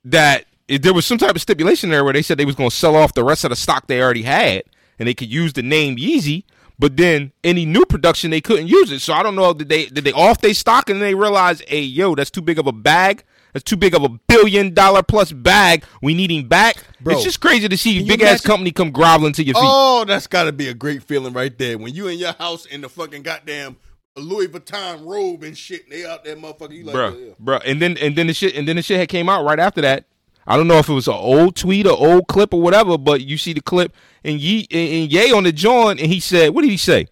That 0.04 0.46
it, 0.68 0.82
there 0.82 0.94
was 0.94 1.06
some 1.06 1.18
type 1.18 1.34
of 1.34 1.40
stipulation 1.40 1.90
there 1.90 2.04
where 2.04 2.12
they 2.12 2.22
said 2.22 2.38
they 2.38 2.44
was 2.44 2.54
going 2.54 2.70
to 2.70 2.76
sell 2.76 2.94
off 2.94 3.14
the 3.14 3.24
rest 3.24 3.44
of 3.44 3.50
the 3.50 3.56
stock 3.56 3.86
they 3.86 4.00
already 4.00 4.22
had, 4.22 4.62
and 4.98 5.08
they 5.08 5.14
could 5.14 5.32
use 5.32 5.52
the 5.52 5.62
name 5.62 5.96
Yeezy. 5.96 6.44
But 6.78 6.96
then 6.96 7.32
any 7.42 7.64
new 7.64 7.84
production 7.84 8.30
they 8.30 8.40
couldn't 8.40 8.68
use 8.68 8.92
it. 8.92 9.00
So 9.00 9.12
I 9.12 9.24
don't 9.24 9.34
know 9.34 9.52
did 9.52 9.68
they 9.68 9.86
did 9.86 10.04
they 10.04 10.12
off 10.12 10.40
their 10.40 10.54
stock 10.54 10.88
and 10.88 11.00
then 11.00 11.08
they 11.08 11.14
realized, 11.14 11.64
hey 11.66 11.80
yo, 11.80 12.14
that's 12.14 12.30
too 12.30 12.42
big 12.42 12.58
of 12.60 12.68
a 12.68 12.72
bag. 12.72 13.24
That's 13.58 13.68
too 13.68 13.76
big 13.76 13.92
of 13.92 14.04
a 14.04 14.08
billion 14.08 14.72
dollar 14.72 15.02
plus 15.02 15.32
bag. 15.32 15.82
We 16.00 16.14
need 16.14 16.30
him 16.30 16.46
back. 16.46 16.76
Bro, 17.00 17.14
it's 17.14 17.24
just 17.24 17.40
crazy 17.40 17.68
to 17.68 17.76
see 17.76 18.06
big 18.06 18.22
ass 18.22 18.40
company 18.40 18.70
come 18.70 18.92
groveling 18.92 19.32
to 19.32 19.42
your 19.42 19.54
feet. 19.54 19.64
Oh, 19.64 20.04
that's 20.04 20.28
got 20.28 20.44
to 20.44 20.52
be 20.52 20.68
a 20.68 20.74
great 20.74 21.02
feeling 21.02 21.32
right 21.32 21.58
there. 21.58 21.76
When 21.76 21.92
you 21.92 22.06
in 22.06 22.20
your 22.20 22.34
house 22.34 22.66
in 22.66 22.82
the 22.82 22.88
fucking 22.88 23.22
goddamn 23.22 23.76
Louis 24.14 24.46
Vuitton 24.46 25.04
robe 25.04 25.42
and 25.42 25.58
shit, 25.58 25.82
and 25.82 25.92
they 25.92 26.06
out 26.06 26.22
there, 26.22 26.36
motherfucker. 26.36 26.70
You 26.70 26.84
like, 26.84 26.94
bro, 26.94 27.16
yeah. 27.16 27.32
bro, 27.40 27.56
and 27.66 27.82
then 27.82 27.96
and 27.98 28.14
then 28.14 28.28
the 28.28 28.32
shit 28.32 28.54
and 28.54 28.68
then 28.68 28.76
the 28.76 28.82
shit 28.82 29.00
had 29.00 29.08
came 29.08 29.28
out 29.28 29.44
right 29.44 29.58
after 29.58 29.80
that. 29.80 30.04
I 30.46 30.56
don't 30.56 30.68
know 30.68 30.78
if 30.78 30.88
it 30.88 30.94
was 30.94 31.08
an 31.08 31.14
old 31.14 31.56
tweet 31.56 31.84
or 31.84 31.98
old 31.98 32.28
clip 32.28 32.54
or 32.54 32.62
whatever, 32.62 32.96
but 32.96 33.22
you 33.22 33.38
see 33.38 33.54
the 33.54 33.60
clip 33.60 33.92
and 34.22 34.38
Ye 34.38 34.68
and, 34.70 35.02
and 35.02 35.12
Ye 35.12 35.32
on 35.32 35.42
the 35.42 35.52
joint, 35.52 35.98
and 35.98 36.12
he 36.12 36.20
said, 36.20 36.54
"What 36.54 36.62
did 36.62 36.70
he 36.70 36.76
say? 36.76 37.08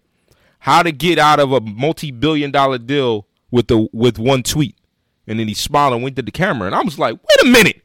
How 0.59 0.81
to 0.81 0.93
get 0.93 1.19
out 1.19 1.41
of 1.41 1.51
a 1.51 1.59
multi-billion 1.59 2.51
dollar 2.51 2.77
deal 2.77 3.27
with 3.51 3.67
the 3.67 3.89
with 3.91 4.17
one 4.17 4.43
tweet?" 4.43 4.76
And 5.27 5.39
then 5.39 5.47
he 5.47 5.53
smiled 5.53 5.93
and 5.93 6.03
winked 6.03 6.17
at 6.19 6.25
the 6.25 6.31
camera, 6.31 6.67
and 6.67 6.75
I 6.75 6.81
was 6.81 6.97
like, 6.97 7.13
"Wait 7.15 7.47
a 7.47 7.51
minute." 7.51 7.83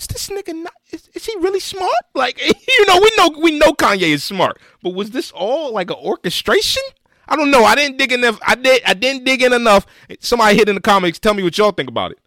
Is 0.00 0.06
this 0.06 0.28
nigga 0.28 0.54
not? 0.54 0.74
Is, 0.90 1.08
is 1.14 1.24
he 1.24 1.34
really 1.38 1.60
smart? 1.60 1.92
Like 2.14 2.40
you 2.68 2.86
know, 2.86 3.00
we 3.00 3.12
know 3.16 3.40
we 3.40 3.58
know 3.58 3.72
Kanye 3.72 4.08
is 4.08 4.24
smart, 4.24 4.58
but 4.82 4.94
was 4.94 5.10
this 5.10 5.30
all 5.32 5.72
like 5.72 5.90
an 5.90 5.96
orchestration? 5.96 6.82
I 7.28 7.36
don't 7.36 7.50
know. 7.50 7.64
I 7.64 7.74
didn't 7.74 7.98
dig 7.98 8.12
enough. 8.12 8.38
I 8.46 8.54
did. 8.54 8.82
I 8.84 8.94
didn't 8.94 9.24
dig 9.24 9.42
in 9.42 9.52
enough. 9.52 9.86
Somebody 10.20 10.56
hit 10.56 10.68
in 10.68 10.76
the 10.76 10.80
comments. 10.80 11.18
Tell 11.18 11.34
me 11.34 11.42
what 11.42 11.56
y'all 11.58 11.72
think 11.72 11.88
about 11.88 12.12
it. 12.12 12.18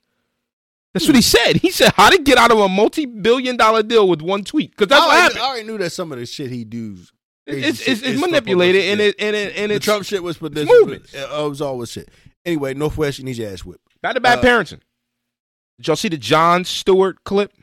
That's 0.94 1.08
what 1.08 1.16
he 1.16 1.22
hmm. 1.22 1.26
said. 1.26 1.56
He 1.58 1.72
said 1.72 1.94
how 1.96 2.10
to 2.10 2.18
get 2.18 2.38
out 2.38 2.52
of 2.52 2.60
a 2.60 2.68
multi-billion-dollar 2.68 3.84
deal 3.84 4.10
with 4.10 4.22
one 4.22 4.44
tweet 4.44 4.72
because 4.72 4.90
that's 4.90 5.02
I 5.02 5.06
what 5.06 5.14
already, 5.14 5.22
happened. 5.24 5.40
I 5.40 5.48
already 5.48 5.68
knew 5.68 5.78
that 5.78 5.90
some 5.92 6.12
of 6.12 6.20
the 6.20 6.26
shit 6.26 6.52
he 6.52 6.66
does. 6.66 7.14
It's, 7.48 7.80
it's, 7.80 7.88
is 7.88 8.04
it's 8.04 8.22
manipulated 8.22 8.84
and 8.86 9.02
it 9.02 9.16
and 9.18 9.36
it 9.36 9.56
and 9.56 9.72
the 9.72 9.76
it's 9.76 9.86
Trump 9.86 10.06
shit 10.06 10.22
was 10.22 10.38
for 10.38 10.50
this. 10.50 10.68
movements. 10.68 11.14
It, 11.14 11.20
it 11.20 11.50
was 11.50 11.62
always 11.62 11.92
shit. 11.92 12.10
Anyway, 12.46 12.74
North 12.74 12.98
West, 12.98 13.20
you 13.20 13.26
need 13.26 13.38
your 13.38 13.52
ass 13.52 13.62
whipped. 13.62 13.91
Not 14.04 14.18
a 14.18 14.22
bad 14.22 14.40
uh, 14.40 14.42
parenting. 14.42 14.82
Did 15.78 15.88
y'all 15.88 15.96
see 15.96 16.10
the 16.10 16.18
Jon 16.18 16.64
Stewart 16.66 17.24
clip? 17.24 17.54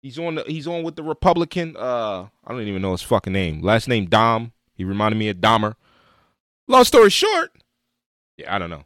He's 0.00 0.18
on. 0.18 0.36
The, 0.36 0.44
he's 0.46 0.66
on 0.66 0.82
with 0.82 0.96
the 0.96 1.02
Republican. 1.02 1.76
Uh, 1.76 2.26
I 2.44 2.50
don't 2.52 2.62
even 2.62 2.82
know 2.82 2.92
his 2.92 3.02
fucking 3.02 3.32
name. 3.32 3.62
Last 3.62 3.88
name 3.88 4.08
Dahm. 4.08 4.52
He 4.74 4.84
reminded 4.84 5.16
me 5.18 5.28
of 5.28 5.36
Dahmer. 5.36 5.74
Long 6.68 6.84
story 6.84 7.10
short, 7.10 7.52
yeah, 8.36 8.54
I 8.54 8.58
don't 8.58 8.70
know. 8.70 8.84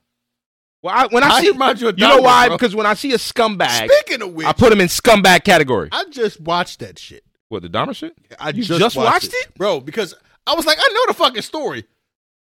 Well, 0.83 0.95
I, 0.97 1.07
when 1.09 1.23
I 1.23 1.29
How 1.29 1.41
see, 1.41 1.51
remind 1.51 1.81
you 1.81 1.89
of 1.89 1.99
know 1.99 2.21
why? 2.21 2.49
bro? 2.49 2.57
Because 2.57 2.75
when 2.75 2.87
I 2.87 2.95
see 2.95 3.13
a 3.13 3.17
scumbag, 3.17 3.89
Speaking 3.89 4.23
of 4.23 4.33
which, 4.35 4.47
I 4.47 4.53
put 4.53 4.73
him 4.73 4.81
in 4.81 4.89
scumbag 4.89 5.45
category. 5.45 5.89
I 5.93 6.05
just 6.11 6.41
watched 6.41 6.81
that 6.81 6.99
shit. 6.99 7.25
What 7.49 7.63
the 7.63 7.69
Dahmer 7.69 7.95
shit? 7.95 8.15
I 8.41 8.49
You 8.49 8.65
just, 8.65 8.81
just 8.81 8.97
watched, 8.97 9.13
watched 9.13 9.27
it. 9.27 9.49
it? 9.49 9.55
bro. 9.57 9.81
Because 9.81 10.15
I 10.47 10.55
was 10.55 10.67
like, 10.67 10.79
I 10.81 10.93
know 10.93 11.05
the 11.09 11.15
fucking 11.15 11.43
story. 11.43 11.85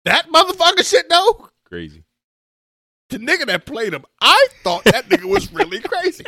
That 0.06 0.30
motherfucker 0.30 0.88
shit 0.90 1.10
though. 1.10 1.50
Crazy. 1.66 2.04
The 3.10 3.20
nigga 3.20 3.46
that 3.48 3.66
played 3.66 3.94
him, 3.94 4.04
I 4.22 4.48
thought 4.64 4.84
that 4.86 5.08
nigga 5.10 5.26
was 5.26 5.52
really 5.54 5.80
crazy. 5.80 6.26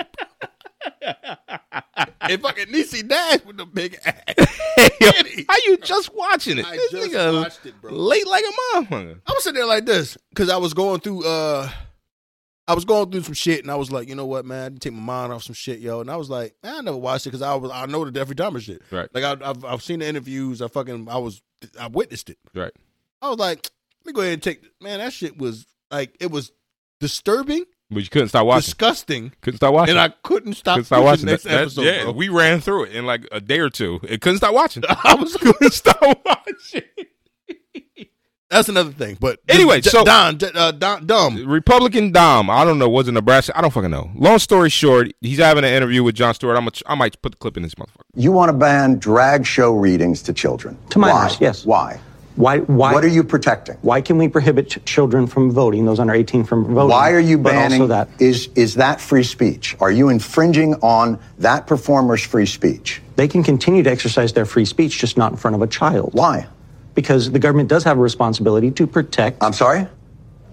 and 2.22 2.42
fucking 2.42 2.68
Niecy 2.68 3.04
Nash 3.08 3.44
with 3.46 3.58
the 3.58 3.66
big 3.66 3.98
ass. 4.06 5.46
How 5.48 5.56
you 5.66 5.78
just 5.78 6.14
watching 6.14 6.58
it? 6.58 6.66
I 6.66 6.78
This 6.78 6.92
just 6.92 7.12
nigga 7.14 7.42
watched 7.42 7.66
it, 7.66 7.80
bro. 7.82 7.92
Late 7.94 8.28
like 8.28 8.44
a 8.46 8.78
motherfucker. 8.78 9.20
I 9.28 9.32
was 9.34 9.44
sitting 9.44 9.58
there 9.60 9.68
like 9.68 9.86
this 9.86 10.18
because 10.30 10.50
I 10.50 10.58
was 10.58 10.74
going 10.74 11.00
through. 11.02 11.26
uh 11.26 11.70
I 12.68 12.76
was 12.76 12.86
going 12.86 13.10
through 13.10 13.24
some 13.24 13.34
shit, 13.34 13.64
and 13.64 13.72
I 13.72 13.76
was 13.76 13.92
like, 13.92 14.08
you 14.08 14.14
know 14.14 14.28
what, 14.28 14.46
man, 14.46 14.64
I 14.64 14.70
need 14.70 14.80
to 14.82 14.90
take 14.90 14.96
my 14.96 15.04
mind 15.04 15.34
off 15.34 15.42
some 15.42 15.56
shit, 15.56 15.80
yo. 15.80 16.02
And 16.02 16.12
I 16.12 16.18
was 16.18 16.30
like, 16.30 16.54
man, 16.62 16.76
I 16.76 16.82
never 16.82 16.98
watched 16.98 17.26
it 17.26 17.30
because 17.32 17.42
I 17.42 17.56
was 17.56 17.72
I 17.72 17.88
know 17.88 18.06
the 18.06 18.12
Jeffrey 18.12 18.36
Dahmer 18.36 18.62
shit. 18.62 18.84
Right. 18.92 19.10
Like 19.14 19.24
I, 19.24 19.50
I've 19.50 19.66
I've 19.66 19.82
seen 19.82 20.00
the 20.00 20.08
interviews. 20.08 20.62
I 20.62 20.68
fucking 20.68 21.10
I 21.10 21.18
was 21.18 21.42
I 21.80 21.88
witnessed 21.88 22.30
it. 22.30 22.38
Right. 22.54 22.72
I 23.22 23.30
was 23.30 23.40
like, 23.40 23.70
let 24.06 24.06
me 24.06 24.14
go 24.14 24.22
ahead 24.22 24.34
and 24.34 24.44
take. 24.44 24.64
Man, 24.82 25.00
that 25.00 25.12
shit 25.14 25.38
was 25.38 25.66
like 25.92 26.16
it 26.20 26.30
was 26.32 26.52
disturbing, 27.00 27.64
But 27.92 28.04
you 28.04 28.10
couldn't 28.10 28.30
stop 28.30 28.46
watching. 28.46 28.66
disgusting, 28.66 29.32
couldn't 29.42 29.58
stop 29.58 29.74
watching. 29.74 29.92
and 29.92 30.00
I 30.00 30.10
couldn't 30.24 30.54
stop, 30.54 30.76
couldn't 30.76 30.86
stop 30.86 31.04
watching 31.04 31.06
watching. 31.06 31.26
the 31.26 31.32
next 31.32 31.44
That- 31.44 31.50
that- 31.50 31.62
episode. 31.62 31.82
yeah, 31.86 32.04
bro. 32.04 32.12
we 32.14 32.30
ran 32.30 32.62
through 32.62 32.86
it 32.86 32.94
in 32.94 33.06
like 33.06 33.28
a 33.32 33.42
day 33.42 33.60
or 33.60 33.70
two. 33.70 34.00
It 34.04 34.22
couldn't 34.22 34.38
stop 34.38 34.54
watching. 34.54 34.84
I 34.90 35.16
was 35.16 35.36
couldn't 35.42 35.74
stop 35.74 36.22
watching. 36.26 36.84
That's 38.50 38.68
another 38.68 38.92
thing. 38.92 39.16
But 39.20 39.40
Anyway, 39.48 39.80
D- 39.80 39.92
so- 39.92 40.04
Don, 40.04 40.38
D- 40.38 40.48
uh, 40.56 40.72
Don, 40.72 41.06
dumb. 41.06 41.46
Republican 41.48 42.12
Dahm, 42.12 42.50
I 42.50 42.66
don't 42.66 42.80
know, 42.80 42.90
was 42.90 43.08
in 43.08 43.14
Nebraska. 43.14 43.56
I 43.56 43.62
don't 43.62 43.70
fucking 43.72 43.92
know. 43.92 44.10
Long 44.16 44.40
story 44.40 44.72
short, 44.72 45.12
he's 45.22 45.38
having 45.38 45.64
an 45.64 45.72
interview 45.72 46.04
with 46.04 46.16
Jon 46.16 46.34
Stewart. 46.34 46.58
I'm 46.58 46.68
a, 46.68 46.72
I 46.88 46.96
might 46.96 47.22
put 47.22 47.34
the 47.34 47.38
clip 47.38 47.58
in 47.58 47.64
this 47.64 47.76
motherfucker. 47.76 48.02
You 48.16 48.32
want 48.32 48.50
to 48.50 48.54
ban 48.58 48.98
drag 48.98 49.46
show 49.46 49.74
readings 49.74 50.24
to 50.24 50.34
children? 50.34 50.80
To 50.90 51.00
Why? 51.00 51.14
minors, 51.14 51.38
yes. 51.40 51.64
Why? 51.64 52.00
Why? 52.40 52.60
Why? 52.60 52.94
What 52.94 53.04
are 53.04 53.10
you 53.10 53.26
protecting? 53.26 53.76
Why 53.82 54.00
can 54.00 54.18
we 54.18 54.30
prohibit 54.30 54.70
ch- 54.70 54.80
children 54.86 55.28
from 55.28 55.52
voting? 55.52 55.84
Those 55.84 56.00
under 56.00 56.14
18 56.14 56.46
from 56.46 56.64
voting. 56.74 56.88
Why 56.90 57.12
are 57.12 57.20
you 57.20 57.38
banning? 57.38 57.90
That 57.90 58.08
Is 58.18 58.48
is 58.56 58.76
that 58.76 59.02
free 59.02 59.24
speech? 59.24 59.76
Are 59.82 59.92
you 59.92 60.08
infringing 60.08 60.76
on 60.76 61.20
that 61.40 61.68
performer's 61.68 62.24
free 62.24 62.46
speech? 62.46 63.02
they 63.18 63.28
can 63.28 63.44
continue 63.44 63.84
to 63.84 63.92
exercise 63.92 64.32
their 64.32 64.46
free 64.46 64.64
speech, 64.64 64.98
just 65.00 65.18
not 65.18 65.32
in 65.34 65.38
front 65.38 65.54
of 65.54 65.62
a 65.62 65.68
child. 65.68 66.12
Why? 66.14 66.48
Because 66.96 67.30
the 67.32 67.40
government 67.40 67.68
does 67.68 67.84
have 67.84 67.98
a 67.98 68.02
responsibility 68.02 68.72
to 68.72 68.88
protect. 68.88 69.44
I'm 69.44 69.52
sorry. 69.52 69.86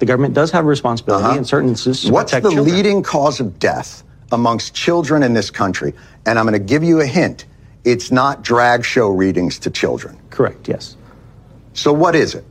the 0.00 0.06
government 0.06 0.34
does 0.34 0.50
have 0.50 0.64
a 0.64 0.68
responsibility 0.68 1.24
Uh-huh. 1.24 1.38
in 1.38 1.44
certain 1.44 1.68
instances 1.68 2.06
to 2.08 2.12
What's 2.12 2.32
protect 2.32 2.42
the 2.42 2.50
children. 2.50 2.74
leading 2.76 3.02
cause 3.04 3.38
of 3.38 3.60
death 3.60 4.02
amongst 4.32 4.74
children 4.74 5.22
in 5.22 5.32
this 5.34 5.50
country? 5.50 5.94
And 6.26 6.36
I'm 6.38 6.44
going 6.46 6.60
to 6.64 6.68
give 6.74 6.82
you 6.82 7.00
a 7.00 7.06
hint. 7.06 7.44
It's 7.84 8.10
not 8.10 8.42
drag 8.42 8.84
show 8.84 9.08
readings 9.08 9.60
to 9.60 9.70
children. 9.70 10.18
Correct. 10.30 10.68
Yes. 10.68 10.96
So 11.76 11.92
what 11.92 12.16
is 12.16 12.34
it? 12.34 12.44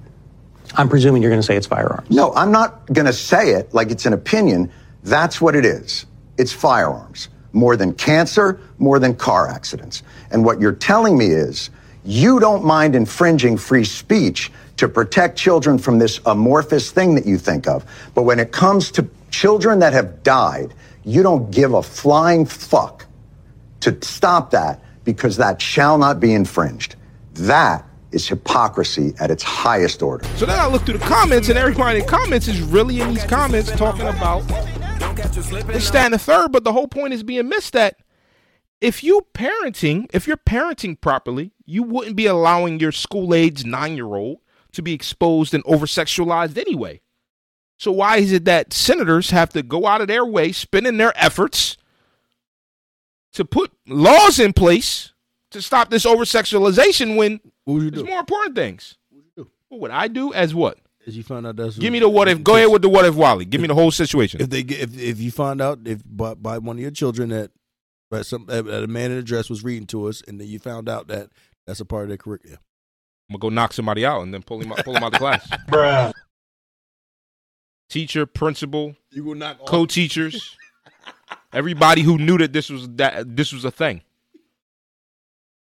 I'm 0.76 0.88
presuming 0.88 1.22
you're 1.22 1.32
going 1.32 1.42
to 1.42 1.46
say 1.46 1.58
it's 1.58 1.68
firearms. 1.68 2.10
No, 2.10 2.34
I'm 2.34 2.52
not 2.52 2.86
going 2.94 3.08
to 3.08 3.14
say 3.14 3.52
it 3.52 3.74
like 3.74 3.90
it's 3.92 4.06
an 4.06 4.14
opinion. 4.14 4.72
That's 5.04 5.42
what 5.42 5.56
it 5.56 5.66
is. 5.66 6.06
It's 6.38 6.54
firearms. 6.54 7.30
More 7.52 7.76
than 7.76 7.94
cancer, 7.94 8.60
more 8.78 9.00
than 9.00 9.16
car 9.16 9.48
accidents. 9.48 10.04
And 10.32 10.46
what 10.46 10.62
you're 10.62 10.74
telling 10.74 11.18
me 11.18 11.28
is 11.28 11.70
you 12.04 12.40
don't 12.40 12.64
mind 12.64 12.96
infringing 12.96 13.58
free 13.58 13.84
speech 13.84 14.52
to 14.78 14.88
protect 14.88 15.38
children 15.38 15.78
from 15.78 15.98
this 15.98 16.20
amorphous 16.26 16.92
thing 16.92 17.16
that 17.16 17.26
you 17.26 17.38
think 17.38 17.68
of. 17.68 17.84
But 18.14 18.24
when 18.24 18.40
it 18.40 18.52
comes 18.52 18.92
to 18.92 19.10
children 19.32 19.80
that 19.80 19.94
have 19.94 20.22
died, 20.22 20.74
you 21.04 21.24
don't 21.24 21.50
give 21.50 21.74
a 21.74 21.82
flying 21.82 22.46
fuck 22.46 23.06
to 23.80 23.98
stop 24.02 24.52
that 24.52 24.82
because 25.04 25.38
that 25.38 25.62
shall 25.62 25.98
not 25.98 26.20
be 26.20 26.34
infringed. 26.34 26.96
That 27.36 27.86
is 28.16 28.28
hypocrisy 28.28 29.14
at 29.20 29.30
its 29.30 29.44
highest 29.44 30.02
order. 30.02 30.26
So 30.38 30.46
then 30.46 30.58
I 30.58 30.68
look 30.68 30.84
through 30.84 30.98
the 30.98 31.06
comments, 31.06 31.50
and 31.50 31.58
everybody 31.58 32.00
in 32.00 32.06
the 32.06 32.10
comments 32.12 32.48
is 32.48 32.62
really 32.62 33.02
in 33.02 33.10
these 33.10 33.26
comments 33.26 33.72
talking 33.72 34.08
about 34.08 34.42
this, 35.68 35.92
that, 35.92 36.06
and 36.06 36.14
the 36.14 36.18
third. 36.20 36.52
But 36.52 36.64
the 36.64 36.74
whole 36.74 36.88
point 36.88 37.14
is 37.14 37.22
being 37.22 37.50
missed 37.50 37.74
that 37.74 37.98
if 38.82 39.04
you 39.04 39.28
parenting, 39.34 40.08
if 40.14 40.28
you're 40.28 40.38
parenting 40.38 41.00
properly, 41.00 41.52
you 41.66 41.84
wouldn't 41.84 42.16
be 42.16 42.26
allowing 42.26 42.80
your 42.80 42.92
school 42.92 43.34
age 43.34 43.66
nine 43.66 43.96
year 43.96 44.16
old 44.16 44.40
to 44.74 44.82
be 44.82 44.94
exposed 44.94 45.54
and 45.54 45.64
over 45.66 45.86
sexualized 45.86 46.58
anyway. 46.58 47.02
So 47.78 47.92
why 47.92 48.18
is 48.18 48.32
it 48.32 48.46
that 48.46 48.74
senators 48.74 49.32
have 49.32 49.50
to 49.50 49.62
go 49.62 49.86
out 49.86 50.02
of 50.02 50.08
their 50.08 50.26
way, 50.26 50.52
spending 50.52 50.98
their 50.98 51.14
efforts 51.16 51.78
to 53.34 53.44
put 53.44 53.72
laws 53.86 54.40
in 54.40 54.54
place 54.54 55.12
to 55.56 55.62
stop 55.62 55.90
this 55.90 56.06
over 56.06 56.24
sexualization 56.24 57.16
when 57.18 57.40
What 57.64 57.74
would 57.76 57.84
you 57.84 57.92
there's 57.92 58.04
do? 58.04 58.10
more 58.10 58.20
important 58.20 58.56
things? 58.56 58.98
What 59.10 59.24
would? 59.38 59.48
What 59.70 59.82
would 59.82 59.92
I 59.92 60.08
do 60.08 60.34
as 60.34 60.54
what? 60.54 60.78
As 61.08 61.16
you 61.16 61.24
found 61.24 61.46
out 61.46 61.56
that's 61.56 61.78
Give 61.78 61.92
me 61.94 62.00
the 62.00 62.10
what 62.10 62.28
if. 62.28 62.44
Go 62.44 62.56
ahead 62.56 62.72
with 62.72 62.82
the 62.82 62.90
what 62.90 63.06
if, 63.06 63.16
Wally. 63.16 63.46
Give 63.46 63.62
me 63.62 63.68
the 63.68 63.74
whole 63.76 63.92
situation. 63.92 64.42
if 64.42 64.50
they 64.50 64.62
if 64.62 64.98
if 64.98 65.20
you 65.20 65.32
find 65.32 65.62
out 65.62 65.80
if 65.86 66.02
by, 66.06 66.34
by 66.34 66.58
one 66.58 66.78
of 66.78 66.82
your 66.82 66.92
children 66.92 67.30
that 67.30 67.52
that 68.12 68.26
some 68.26 68.46
that 68.48 68.66
a 68.68 68.88
man 68.88 69.12
in 69.12 69.18
a 69.18 69.22
dress 69.24 69.50
was 69.50 69.64
reading 69.64 69.86
to 69.88 70.08
us, 70.08 70.22
and 70.28 70.40
then 70.40 70.48
you 70.48 70.58
found 70.60 70.88
out 70.90 71.08
that 71.08 71.30
that's 71.68 71.80
a 71.80 71.86
part 71.86 72.04
of 72.04 72.10
their 72.10 72.18
curriculum. 72.18 72.60
I'm 73.30 73.34
gonna 73.34 73.40
go 73.42 73.50
knock 73.50 73.74
somebody 73.74 74.06
out 74.06 74.22
and 74.22 74.34
then 74.34 74.42
pull 74.44 74.62
him 74.62 74.72
out, 74.72 74.84
pull 74.86 74.96
him 74.96 75.04
out 75.04 75.12
the 75.12 75.18
class. 75.20 76.14
Teacher, 77.90 78.26
principal, 78.26 78.96
You 79.12 79.24
will 79.24 79.36
not 79.36 79.64
co-teachers, 79.66 80.58
everybody 81.54 82.02
who 82.02 82.18
knew 82.18 82.38
that 82.40 82.52
this 82.52 82.70
was 82.70 82.90
that 82.96 83.36
this 83.36 83.54
was 83.54 83.64
a 83.64 83.72
thing. 83.72 84.02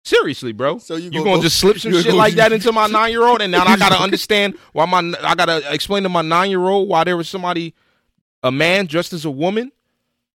Seriously, 0.04 0.52
bro. 0.52 0.78
So 0.78 0.96
you 0.96 1.10
you 1.10 1.24
gonna 1.24 1.36
go- 1.36 1.42
just 1.42 1.58
slip 1.58 1.78
some 1.78 1.92
shit 1.94 2.04
gonna 2.06 2.16
like 2.16 2.34
that 2.34 2.52
into 2.52 2.72
my 2.72 2.86
nine 2.88 3.10
year 3.10 3.22
old, 3.24 3.42
and 3.42 3.52
now 3.52 3.64
I 3.64 3.76
gotta 3.76 4.00
understand 4.00 4.56
why 4.72 4.86
my 4.86 4.98
I 5.22 5.34
gotta 5.34 5.62
explain 5.72 6.02
to 6.04 6.08
my 6.08 6.22
nine 6.22 6.50
year 6.50 6.66
old 6.66 6.88
why 6.88 7.04
there 7.04 7.16
was 7.16 7.28
somebody, 7.28 7.74
a 8.42 8.50
man 8.50 8.86
dressed 8.86 9.12
as 9.12 9.26
a 9.26 9.30
woman, 9.30 9.72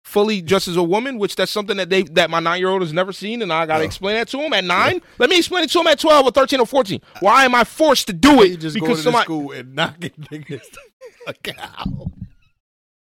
fully 0.03 0.43
dressed 0.43 0.69
as 0.69 0.77
a 0.77 0.83
woman, 0.83 1.19
which 1.19 1.35
that's 1.35 1.51
something 1.51 1.79
that 1.79 1.89
they 1.89 2.03
that 2.03 2.29
my 2.29 2.41
nine 2.41 2.59
year 2.61 2.69
old 2.69 2.83
has 2.83 2.93
never 2.93 3.11
seen, 3.13 3.41
and 3.41 3.51
I 3.51 3.65
gotta 3.65 3.85
explain 3.85 4.17
that 4.17 4.29
to 4.29 4.39
him 4.39 4.53
at 4.53 4.65
nine. 4.65 5.01
Let 5.19 5.31
me 5.31 5.39
explain 5.39 5.65
it 5.65 5.71
to 5.71 5.81
him 5.81 5.87
at 5.87 5.99
twelve 5.99 6.27
or 6.27 6.31
thirteen 6.31 6.61
or 6.61 6.67
fourteen. 6.67 7.01
Why 7.21 7.47
am 7.47 7.55
I 7.55 7.65
forced 7.65 8.07
to 8.09 8.13
do 8.13 8.43
it? 8.43 8.51
You 8.51 8.57
just 8.59 8.75
because 8.75 8.89
go 8.89 8.95
to 8.97 9.03
somebody. 9.03 9.25
school 9.25 9.53
and 9.53 9.75
knocking 9.75 10.11
niggas 10.31 10.77
a 11.27 11.33
cow. 11.43 12.11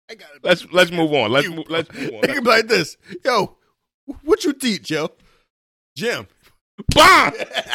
I. 0.09 0.15
Let's 0.43 0.71
let's 0.71 0.91
move 0.91 1.11
on. 1.13 1.31
Let's 1.31 1.47
move, 1.49 1.65
let's 1.69 1.91
move 1.93 2.13
on. 2.15 2.21
Be 2.21 2.39
like 2.41 2.67
this, 2.67 2.97
yo. 3.25 3.57
What 4.23 4.43
you 4.43 4.53
teach, 4.53 4.91
yo? 4.91 5.09
Jim. 5.95 6.27
Bomb. 6.89 7.33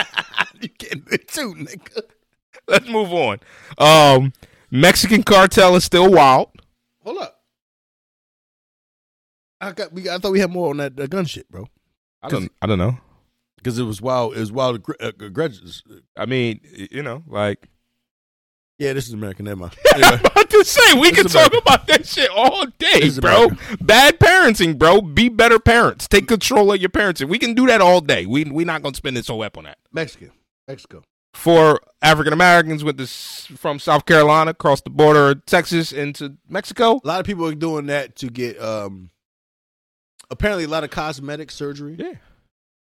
you 0.61 0.69
getting 0.79 1.05
it 1.11 1.29
too, 1.29 1.55
nigga. 1.55 2.03
Let's 2.69 2.89
move 2.89 3.13
on. 3.13 3.39
Um, 3.79 4.33
Mexican 4.71 5.23
cartel 5.23 5.77
is 5.77 5.85
still 5.85 6.11
wild. 6.11 6.51
Hold 7.05 7.19
up. 7.19 7.41
I 9.61 9.73
got. 9.73 9.93
We. 9.93 10.09
I 10.09 10.19
thought 10.19 10.33
we 10.33 10.41
had 10.41 10.51
more 10.51 10.71
on 10.71 10.79
that 10.79 10.99
uh, 10.99 11.07
gun 11.07 11.25
shit, 11.25 11.51
bro. 11.51 11.67
I 12.23 12.29
don't. 12.29 12.51
I 12.61 12.67
don't 12.67 12.79
know. 12.79 12.99
Because 13.57 13.79
it 13.79 13.85
was 13.85 14.03
wild. 14.03 14.37
It 14.37 14.41
was 14.41 14.53
wild. 14.53 14.85
uh, 15.01 15.13
aggressions. 15.21 15.83
I 16.17 16.27
mean, 16.27 16.61
you 16.91 17.03
know, 17.03 17.23
like 17.27 17.69
Yeah, 18.79 18.93
this 18.93 19.07
is 19.09 19.15
American. 19.15 19.47
Never 19.47 19.61
mind. 19.61 19.75
I'm 19.95 20.03
Anyway, 20.05 20.21
about 20.25 20.51
to 20.51 20.65
say, 20.65 20.95
we 21.01 21.11
This 21.11 21.23
can 21.23 21.27
talk 21.29 21.55
about 21.63 21.87
that 21.87 22.07
shit 22.07 22.29
all 22.31 22.67
day, 22.79 23.11
bro. 23.21 23.45
America. 23.47 23.77
Bad 23.81 24.19
parenting, 24.19 24.79
bro. 24.79 25.01
Be 25.01 25.29
better 25.31 25.59
parents. 25.59 26.07
Take 26.07 26.29
control 26.29 26.73
of 26.73 26.81
your 26.81 26.91
parenting. 26.91 27.29
We 27.29 27.39
can 27.39 27.55
do 27.55 27.67
that 27.69 27.81
all 27.81 28.01
day. 28.03 28.27
We 28.27 28.45
we're 28.45 28.67
not 28.67 28.83
gonna 28.83 28.95
spend 28.95 29.17
this 29.17 29.29
whole 29.29 29.43
ep 29.45 29.57
on 29.57 29.65
that. 29.65 29.79
Mexican. 29.93 30.33
Mexico. 30.69 31.03
For 31.33 31.81
African 32.03 32.33
Americans 32.33 32.83
with 32.85 32.97
this 32.99 33.47
from 33.57 33.79
South 33.79 34.05
Carolina 34.07 34.51
across 34.51 34.81
the 34.83 34.91
border, 34.91 35.31
of 35.31 35.47
Texas 35.47 35.93
into 35.93 36.37
Mexico. 36.49 37.01
A 37.03 37.07
lot 37.07 37.21
of 37.21 37.27
people 37.27 37.47
are 37.47 37.55
doing 37.55 37.87
that 37.87 38.17
to 38.17 38.29
get. 38.29 38.61
um 38.61 39.11
Apparently, 40.31 40.65
a 40.65 40.69
lot 40.69 40.83
of 40.83 40.91
cosmetic 40.91 41.51
surgery. 41.53 41.95
Yeah, 41.99 42.15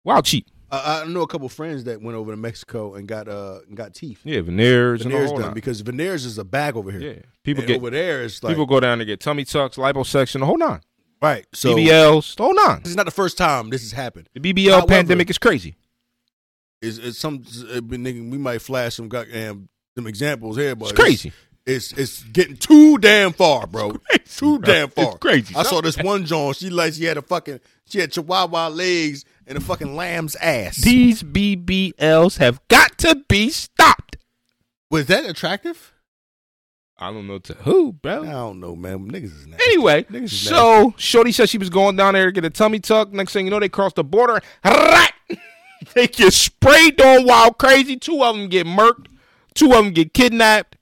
wow, 0.03 0.21
cheap. 0.21 0.45
I, 0.73 1.01
I 1.01 1.05
know 1.05 1.21
a 1.21 1.27
couple 1.27 1.47
friends 1.49 1.83
that 1.83 2.01
went 2.01 2.15
over 2.17 2.31
to 2.31 2.37
Mexico 2.37 2.95
and 2.95 3.07
got 3.07 3.27
uh 3.27 3.59
got 3.73 3.93
teeth. 3.93 4.21
Yeah, 4.23 4.41
veneers, 4.41 5.03
Veneers 5.03 5.21
and 5.21 5.29
all 5.31 5.37
done 5.37 5.47
that. 5.49 5.53
because 5.55 5.81
veneers 5.81 6.25
is 6.25 6.37
a 6.37 6.43
bag 6.43 6.75
over 6.75 6.91
here. 6.91 7.01
Yeah, 7.01 7.21
people 7.43 7.61
And 7.63 7.67
get 7.67 7.77
over 7.77 7.89
there. 7.89 8.23
It's 8.23 8.41
like 8.43 8.51
people 8.51 8.65
go 8.65 8.79
down 8.79 8.97
to 8.99 9.05
get 9.05 9.19
tummy 9.19 9.45
tucks, 9.45 9.77
liposuction, 9.77 10.39
the 10.39 10.45
whole 10.45 10.57
nine. 10.57 10.81
right. 11.21 11.45
So 11.53 11.75
BBLs, 11.75 12.35
the 12.35 12.43
whole 12.43 12.55
nine. 12.55 12.79
this 12.81 12.89
is 12.91 12.95
not 12.95 13.05
the 13.05 13.11
first 13.11 13.37
time 13.37 13.69
this 13.69 13.81
has 13.81 13.91
happened. 13.91 14.29
The 14.33 14.39
BBL 14.39 14.71
However- 14.71 14.87
pandemic 14.87 15.29
is 15.29 15.37
crazy. 15.37 15.75
It's, 16.81 16.97
it's 16.97 17.17
some. 17.17 17.39
nigga, 17.39 18.29
We 18.29 18.37
might 18.37 18.61
flash 18.61 18.95
some 18.95 19.07
goddamn 19.07 19.69
some 19.95 20.07
examples 20.07 20.57
here, 20.57 20.75
but 20.75 20.89
It's 20.89 20.99
crazy. 20.99 21.31
It's 21.65 21.93
it's 21.93 22.23
getting 22.23 22.57
too 22.57 22.97
damn 22.97 23.31
far, 23.31 23.67
bro. 23.67 23.93
too 24.25 24.59
bro. 24.59 24.73
damn 24.73 24.89
far. 24.89 25.11
It's 25.11 25.17
crazy. 25.19 25.55
I 25.55 25.63
saw 25.63 25.81
this 25.81 25.97
one 25.97 26.25
John. 26.25 26.53
She 26.53 26.69
like 26.69 26.93
she 26.93 27.05
had 27.05 27.17
a 27.17 27.21
fucking 27.21 27.61
she 27.85 27.99
had 27.99 28.11
chihuahua 28.11 28.67
legs 28.67 29.23
and 29.47 29.57
a 29.57 29.61
fucking 29.61 29.95
lamb's 29.95 30.35
ass. 30.37 30.77
These 30.77 31.23
BBLs 31.23 32.37
have 32.37 32.59
got 32.67 32.97
to 32.99 33.23
be 33.29 33.49
stopped. 33.49 34.17
Was 34.91 35.05
that 35.07 35.25
attractive? 35.25 35.93
I 36.97 37.11
don't 37.11 37.27
know 37.27 37.39
to 37.39 37.53
who, 37.55 37.93
bro. 37.93 38.23
I 38.23 38.31
don't 38.31 38.59
know, 38.59 38.75
man. 38.75 39.09
Niggas 39.09 39.23
is 39.23 39.47
nasty. 39.47 39.63
Anyway, 39.65 40.03
Niggas 40.03 40.23
is 40.23 40.39
so 40.39 40.93
Shorty 40.97 41.31
said 41.31 41.49
she 41.49 41.57
was 41.57 41.69
going 41.69 41.95
down 41.95 42.13
there 42.13 42.25
to 42.25 42.31
get 42.31 42.45
a 42.45 42.49
tummy 42.49 42.79
tuck. 42.79 43.11
Next 43.11 43.33
thing 43.33 43.45
you 43.45 43.51
know, 43.51 43.59
they 43.59 43.69
cross 43.69 43.93
the 43.93 44.03
border. 44.03 44.41
They 45.93 46.07
get 46.07 46.33
sprayed 46.33 46.99
on 47.01 47.25
wild 47.25 47.57
crazy. 47.57 47.97
Two 47.97 48.23
of 48.23 48.35
them 48.35 48.47
get 48.47 48.65
murked. 48.65 49.07
Two 49.53 49.71
of 49.73 49.83
them 49.83 49.91
get 49.91 50.13
kidnapped. 50.13 50.77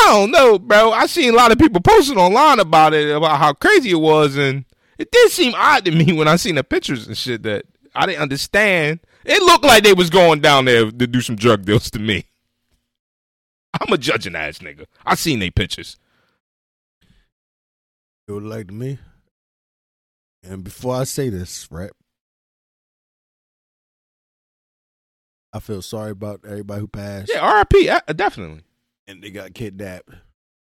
I 0.00 0.06
don't 0.08 0.30
know, 0.30 0.58
bro. 0.58 0.92
I 0.92 1.06
seen 1.06 1.32
a 1.32 1.36
lot 1.36 1.52
of 1.52 1.58
people 1.58 1.80
posting 1.80 2.18
online 2.18 2.60
about 2.60 2.94
it, 2.94 3.14
about 3.14 3.38
how 3.38 3.52
crazy 3.52 3.90
it 3.90 4.00
was, 4.00 4.36
and 4.36 4.64
it 4.98 5.10
did 5.10 5.30
seem 5.30 5.54
odd 5.56 5.84
to 5.84 5.90
me 5.92 6.12
when 6.12 6.28
I 6.28 6.36
seen 6.36 6.56
the 6.56 6.64
pictures 6.64 7.06
and 7.06 7.16
shit 7.16 7.42
that 7.44 7.64
I 7.94 8.06
didn't 8.06 8.22
understand. 8.22 9.00
It 9.24 9.42
looked 9.42 9.64
like 9.64 9.82
they 9.82 9.94
was 9.94 10.10
going 10.10 10.40
down 10.40 10.66
there 10.66 10.90
to 10.90 11.06
do 11.06 11.20
some 11.20 11.36
drug 11.36 11.64
deals 11.64 11.90
to 11.92 11.98
me. 11.98 12.26
I'm 13.80 13.92
a 13.92 13.98
judging 13.98 14.36
ass 14.36 14.58
nigga. 14.58 14.86
I 15.04 15.14
seen 15.14 15.38
they 15.38 15.50
pictures. 15.50 15.96
It 18.28 18.32
would 18.32 18.42
like 18.42 18.68
to 18.68 18.74
me. 18.74 18.98
And 20.42 20.62
before 20.62 20.96
I 20.96 21.04
say 21.04 21.30
this, 21.30 21.68
right? 21.70 21.90
I 25.52 25.60
feel 25.60 25.82
sorry 25.82 26.10
about 26.10 26.40
everybody 26.44 26.80
who 26.80 26.88
passed 26.88 27.30
Yeah, 27.32 27.62
RIP, 27.72 28.16
definitely. 28.16 28.62
And 29.06 29.22
they 29.22 29.30
got 29.30 29.54
kidnapped. 29.54 30.08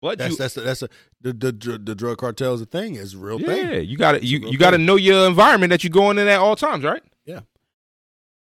But 0.02 0.18
That's 0.18 0.32
you, 0.32 0.36
that's 0.36 0.56
a, 0.56 0.60
that's 0.60 0.82
a 0.82 0.88
the, 1.22 1.32
the 1.32 1.80
the 1.82 1.94
drug 1.94 2.18
cartel 2.18 2.54
is 2.54 2.60
a 2.60 2.66
thing. 2.66 2.96
It's 2.96 3.14
a 3.14 3.18
real 3.18 3.38
thing. 3.38 3.68
yeah, 3.68 3.78
you 3.78 3.96
got 3.96 4.12
to 4.12 4.24
you, 4.24 4.38
you 4.40 4.58
got 4.58 4.70
to 4.72 4.78
know 4.78 4.96
your 4.96 5.26
environment 5.26 5.70
that 5.70 5.82
you're 5.82 5.90
going 5.90 6.18
in 6.18 6.28
at 6.28 6.38
all 6.38 6.54
times, 6.54 6.84
right? 6.84 7.02
Yeah. 7.24 7.40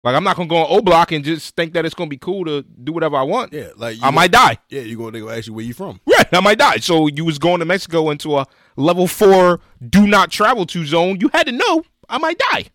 Like 0.03 0.15
I'm 0.15 0.23
not 0.23 0.35
gonna 0.35 0.49
go 0.49 0.57
on 0.57 0.67
O 0.69 0.81
Block 0.81 1.11
and 1.11 1.23
just 1.23 1.55
think 1.55 1.73
that 1.73 1.85
it's 1.85 1.93
gonna 1.93 2.09
be 2.09 2.17
cool 2.17 2.45
to 2.45 2.63
do 2.63 2.91
whatever 2.91 3.17
I 3.17 3.23
want. 3.23 3.53
Yeah, 3.53 3.69
like 3.75 3.97
I 4.01 4.09
might 4.11 4.31
die. 4.31 4.57
Yeah, 4.69 4.81
you're 4.81 4.97
going 4.97 5.13
to 5.13 5.29
ask 5.29 5.47
you 5.47 5.53
where 5.53 5.65
you 5.65 5.73
from? 5.73 5.99
Right, 6.07 6.27
I 6.31 6.39
might 6.39 6.57
die. 6.57 6.77
So 6.77 7.07
you 7.07 7.25
was 7.25 7.37
going 7.37 7.59
to 7.59 7.65
Mexico 7.65 8.09
into 8.09 8.37
a 8.37 8.47
level 8.77 9.07
four 9.07 9.59
do 9.89 10.07
not 10.07 10.31
travel 10.31 10.65
to 10.67 10.85
zone. 10.85 11.19
You 11.21 11.29
had 11.33 11.45
to 11.47 11.51
know 11.51 11.83
I 12.09 12.17
might 12.17 12.39
die. 12.51 12.65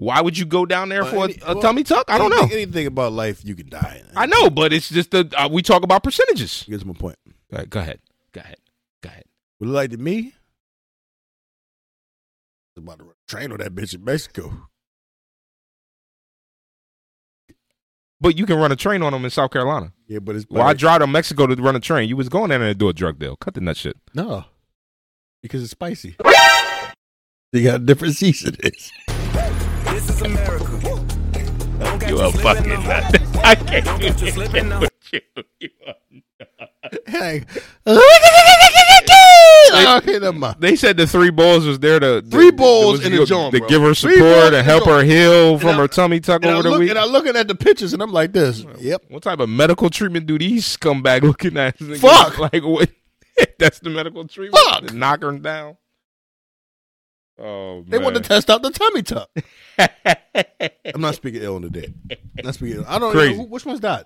Why 0.00 0.22
would 0.22 0.38
you 0.38 0.46
go 0.46 0.64
down 0.64 0.88
there 0.88 1.02
Well, 1.02 1.12
for 1.12 1.24
any- 1.24 1.34
a, 1.42 1.50
a 1.50 1.52
well, 1.52 1.60
tummy 1.62 1.84
tuck? 1.84 2.06
I 2.08 2.16
don't 2.16 2.30
know. 2.30 2.48
Anything, 2.50 2.86
about 2.86 3.12
life, 3.12 3.44
you 3.44 3.54
can 3.54 3.68
die. 3.68 4.02
I 4.16 4.24
know, 4.24 4.48
but 4.48 4.72
it's 4.72 4.88
just 4.88 5.10
the 5.10 5.30
uh, 5.36 5.46
we 5.52 5.60
talk 5.60 5.82
about 5.82 6.02
percentages. 6.02 6.62
Here's 6.66 6.86
my 6.86 6.94
point. 6.94 7.16
All 7.52 7.58
right, 7.58 7.68
go 7.68 7.80
ahead, 7.80 8.00
go 8.32 8.40
ahead, 8.40 8.56
go 9.02 9.08
ahead. 9.10 9.24
Would 9.58 9.68
it 9.68 9.72
like 9.72 9.90
to 9.90 9.98
me? 9.98 10.32
I'm 12.78 12.84
about 12.84 12.98
to 13.00 13.04
run 13.04 13.12
a 13.12 13.30
train 13.30 13.52
on 13.52 13.58
that 13.58 13.74
bitch 13.74 13.94
in 13.94 14.02
Mexico. 14.02 14.68
But 18.22 18.38
you 18.38 18.46
can 18.46 18.56
run 18.56 18.72
a 18.72 18.76
train 18.76 19.02
on 19.02 19.12
them 19.12 19.24
in 19.24 19.30
South 19.30 19.50
Carolina. 19.50 19.92
Yeah, 20.06 20.20
but 20.20 20.34
it's 20.34 20.46
Why 20.48 20.60
well, 20.60 20.68
I 20.68 20.72
drive 20.72 21.00
to 21.00 21.06
Mexico 21.08 21.46
to 21.46 21.54
run 21.56 21.76
a 21.76 21.80
train? 21.80 22.08
You 22.08 22.16
was 22.16 22.30
going 22.30 22.48
down 22.48 22.60
there 22.60 22.70
to 22.70 22.74
do 22.74 22.88
a 22.88 22.94
drug 22.94 23.18
deal. 23.18 23.36
Cut 23.36 23.52
the 23.52 23.60
nut 23.60 23.76
shit. 23.76 23.98
No, 24.14 24.46
because 25.42 25.62
it's 25.62 25.72
spicy. 25.72 26.16
You 27.52 27.64
got 27.64 27.80
a 27.80 27.84
different 27.84 28.14
seasonings. 28.14 28.92
This 30.00 30.10
is 30.16 30.22
America. 30.22 30.64
Don't 31.78 32.02
You 32.02 32.08
you 32.16 32.20
a 32.20 32.32
fucking 32.32 32.68
now. 32.68 32.82
nut. 33.10 33.20
I 33.44 33.54
can't 33.54 33.84
Don't 33.84 34.00
get 34.00 34.20
you 34.20 34.30
slipping 34.30 34.68
now. 34.68 34.80
with 34.80 34.90
you. 35.12 35.20
You 35.60 35.68
are- 35.86 35.94
Hey, 37.06 37.44
oh, 37.86 38.00
okay, 40.02 40.18
never 40.18 40.32
mind. 40.32 40.56
They 40.58 40.74
said 40.74 40.96
the 40.96 41.06
three 41.06 41.30
bulls 41.30 41.64
was 41.66 41.78
there 41.78 42.00
to 42.00 42.22
Three 42.22 42.50
to- 42.50 42.56
bulls 42.56 43.04
in 43.04 43.14
the 43.14 43.24
joint, 43.24 43.52
to 43.54 43.60
bro. 43.60 43.68
give 43.68 43.82
her 43.82 43.94
support 43.94 44.48
in 44.48 44.54
and 44.54 44.66
help 44.66 44.86
her 44.86 45.02
heal 45.04 45.58
from 45.58 45.70
I- 45.70 45.74
her 45.74 45.88
tummy 45.88 46.20
tuck 46.20 46.42
And 46.42 46.50
I, 46.50 46.54
over 46.54 46.62
the 46.64 46.70
look, 46.70 46.80
week. 46.80 46.90
and 46.90 46.98
I'm 46.98 47.10
looking 47.10 47.36
at 47.36 47.46
the 47.48 47.54
pictures, 47.54 47.92
and 47.92 48.02
I'm 48.02 48.12
like 48.12 48.32
this. 48.32 48.64
Yep. 48.78 49.04
What 49.08 49.22
type 49.22 49.38
of 49.40 49.48
medical 49.48 49.90
treatment 49.90 50.26
do 50.26 50.38
these 50.38 50.76
scumbag 50.76 51.22
looking 51.22 51.56
at? 51.56 51.78
Fuck. 51.78 52.38
Like 52.38 52.64
what? 52.64 52.90
That's 53.58 53.78
the 53.80 53.90
medical 53.90 54.26
treatment. 54.26 54.62
Fuck. 54.70 54.92
Knock 54.94 55.22
her 55.22 55.32
down. 55.38 55.76
Oh, 57.40 57.84
They 57.88 57.98
want 57.98 58.16
to 58.16 58.20
test 58.22 58.50
out 58.50 58.62
the 58.62 58.70
tummy 58.70 59.02
tuck. 59.02 59.30
I'm 60.94 61.00
not 61.00 61.14
speaking 61.14 61.42
ill 61.42 61.56
on 61.56 61.62
the 61.62 61.70
dead. 61.70 61.94
Not 62.44 62.54
speaking. 62.54 62.78
Ill. 62.78 62.84
I 62.86 62.98
don't 62.98 63.12
Crazy. 63.12 63.32
know 63.32 63.42
who, 63.44 63.48
which 63.48 63.64
one's 63.64 63.80
died. 63.80 64.04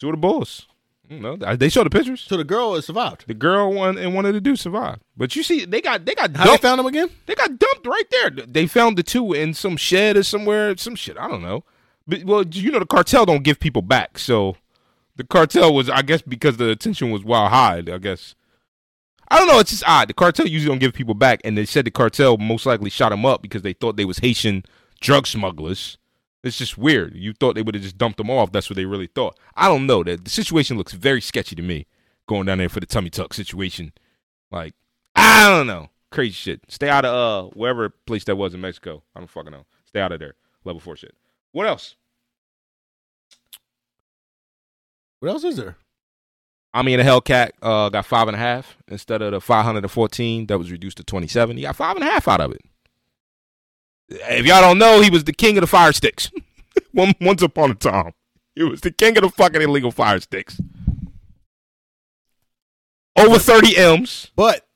Two 0.00 0.08
of 0.08 0.12
the 0.14 0.16
bulls. 0.18 0.66
No. 1.10 1.36
They 1.36 1.68
showed 1.68 1.84
the 1.84 1.90
pictures. 1.90 2.22
So 2.22 2.36
the 2.38 2.44
girl 2.44 2.80
survived. 2.80 3.24
The 3.26 3.34
girl 3.34 3.72
one 3.72 3.98
and 3.98 4.14
one 4.14 4.24
of 4.24 4.32
the 4.32 4.40
dudes 4.40 4.62
survived. 4.62 5.02
But 5.16 5.36
you 5.36 5.42
see, 5.42 5.66
they 5.66 5.82
got 5.82 6.06
they 6.06 6.14
got 6.14 6.34
How 6.34 6.52
they 6.52 6.56
found 6.56 6.78
them 6.78 6.86
again? 6.86 7.10
They 7.26 7.34
got 7.34 7.58
dumped 7.58 7.86
right 7.86 8.10
there. 8.10 8.30
They 8.30 8.66
found 8.66 8.96
the 8.96 9.02
two 9.02 9.34
in 9.34 9.52
some 9.52 9.76
shed 9.76 10.16
or 10.16 10.22
somewhere, 10.22 10.74
some 10.78 10.94
shit. 10.94 11.18
I 11.18 11.28
don't 11.28 11.42
know. 11.42 11.62
But 12.06 12.24
well, 12.24 12.44
you 12.46 12.70
know, 12.70 12.78
the 12.78 12.86
cartel 12.86 13.26
don't 13.26 13.44
give 13.44 13.60
people 13.60 13.82
back, 13.82 14.18
so 14.18 14.56
the 15.16 15.24
cartel 15.24 15.74
was, 15.74 15.88
I 15.90 16.02
guess, 16.02 16.22
because 16.22 16.56
the 16.56 16.70
attention 16.70 17.10
was 17.10 17.22
wild 17.22 17.50
high. 17.50 17.78
I 17.78 17.98
guess 17.98 18.34
I 19.34 19.38
don't 19.38 19.48
know. 19.48 19.58
It's 19.58 19.72
just 19.72 19.82
odd. 19.84 20.08
The 20.08 20.14
cartel 20.14 20.46
usually 20.46 20.70
don't 20.70 20.78
give 20.78 20.92
people 20.92 21.14
back, 21.14 21.40
and 21.42 21.58
they 21.58 21.64
said 21.64 21.84
the 21.84 21.90
cartel 21.90 22.36
most 22.36 22.66
likely 22.66 22.88
shot 22.88 23.08
them 23.08 23.26
up 23.26 23.42
because 23.42 23.62
they 23.62 23.72
thought 23.72 23.96
they 23.96 24.04
was 24.04 24.18
Haitian 24.18 24.62
drug 25.00 25.26
smugglers. 25.26 25.98
It's 26.44 26.56
just 26.56 26.78
weird. 26.78 27.16
You 27.16 27.32
thought 27.32 27.56
they 27.56 27.62
would 27.62 27.74
have 27.74 27.82
just 27.82 27.98
dumped 27.98 28.18
them 28.18 28.30
off. 28.30 28.52
That's 28.52 28.70
what 28.70 28.76
they 28.76 28.84
really 28.84 29.08
thought. 29.08 29.36
I 29.56 29.66
don't 29.66 29.88
know. 29.88 30.04
That 30.04 30.22
the 30.22 30.30
situation 30.30 30.78
looks 30.78 30.92
very 30.92 31.20
sketchy 31.20 31.56
to 31.56 31.62
me. 31.62 31.88
Going 32.28 32.46
down 32.46 32.58
there 32.58 32.68
for 32.68 32.78
the 32.78 32.86
tummy 32.86 33.10
tuck 33.10 33.34
situation, 33.34 33.92
like 34.52 34.74
I 35.16 35.50
don't 35.50 35.66
know, 35.66 35.88
crazy 36.12 36.34
shit. 36.34 36.60
Stay 36.68 36.88
out 36.88 37.04
of 37.04 37.12
uh 37.12 37.50
wherever 37.56 37.88
place 37.88 38.22
that 38.24 38.36
was 38.36 38.54
in 38.54 38.60
Mexico. 38.60 39.02
I 39.16 39.18
don't 39.18 39.28
fucking 39.28 39.50
know. 39.50 39.66
Stay 39.84 40.00
out 40.00 40.12
of 40.12 40.20
there. 40.20 40.34
Level 40.62 40.78
four 40.78 40.94
shit. 40.94 41.16
What 41.50 41.66
else? 41.66 41.96
What 45.18 45.30
else 45.30 45.42
is 45.42 45.56
there? 45.56 45.76
I 46.74 46.82
mean, 46.82 46.98
the 46.98 47.04
Hellcat 47.04 47.50
uh, 47.62 47.88
got 47.88 48.04
five 48.04 48.26
and 48.26 48.34
a 48.34 48.38
half 48.38 48.76
instead 48.88 49.22
of 49.22 49.30
the 49.30 49.40
514 49.40 50.46
that 50.48 50.58
was 50.58 50.72
reduced 50.72 50.96
to 50.96 51.04
27. 51.04 51.56
He 51.56 51.62
got 51.62 51.76
five 51.76 51.94
and 51.94 52.04
a 52.04 52.08
half 52.08 52.26
out 52.26 52.40
of 52.40 52.50
it. 52.50 52.62
If 54.08 54.44
y'all 54.44 54.60
don't 54.60 54.78
know, 54.78 55.00
he 55.00 55.08
was 55.08 55.22
the 55.22 55.32
king 55.32 55.56
of 55.56 55.60
the 55.60 55.68
fire 55.68 55.92
sticks. 55.92 56.32
Once 56.92 57.42
upon 57.42 57.70
a 57.70 57.74
time, 57.74 58.12
he 58.56 58.64
was 58.64 58.80
the 58.80 58.90
king 58.90 59.16
of 59.16 59.22
the 59.22 59.30
fucking 59.30 59.62
illegal 59.62 59.92
fire 59.92 60.18
sticks. 60.18 60.60
Over 63.16 63.38
30 63.38 63.76
M's. 63.76 64.32
But 64.34 64.66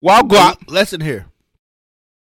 Wild 0.00 0.28
Glock. 0.28 0.68
lesson 0.68 1.00
here. 1.00 1.26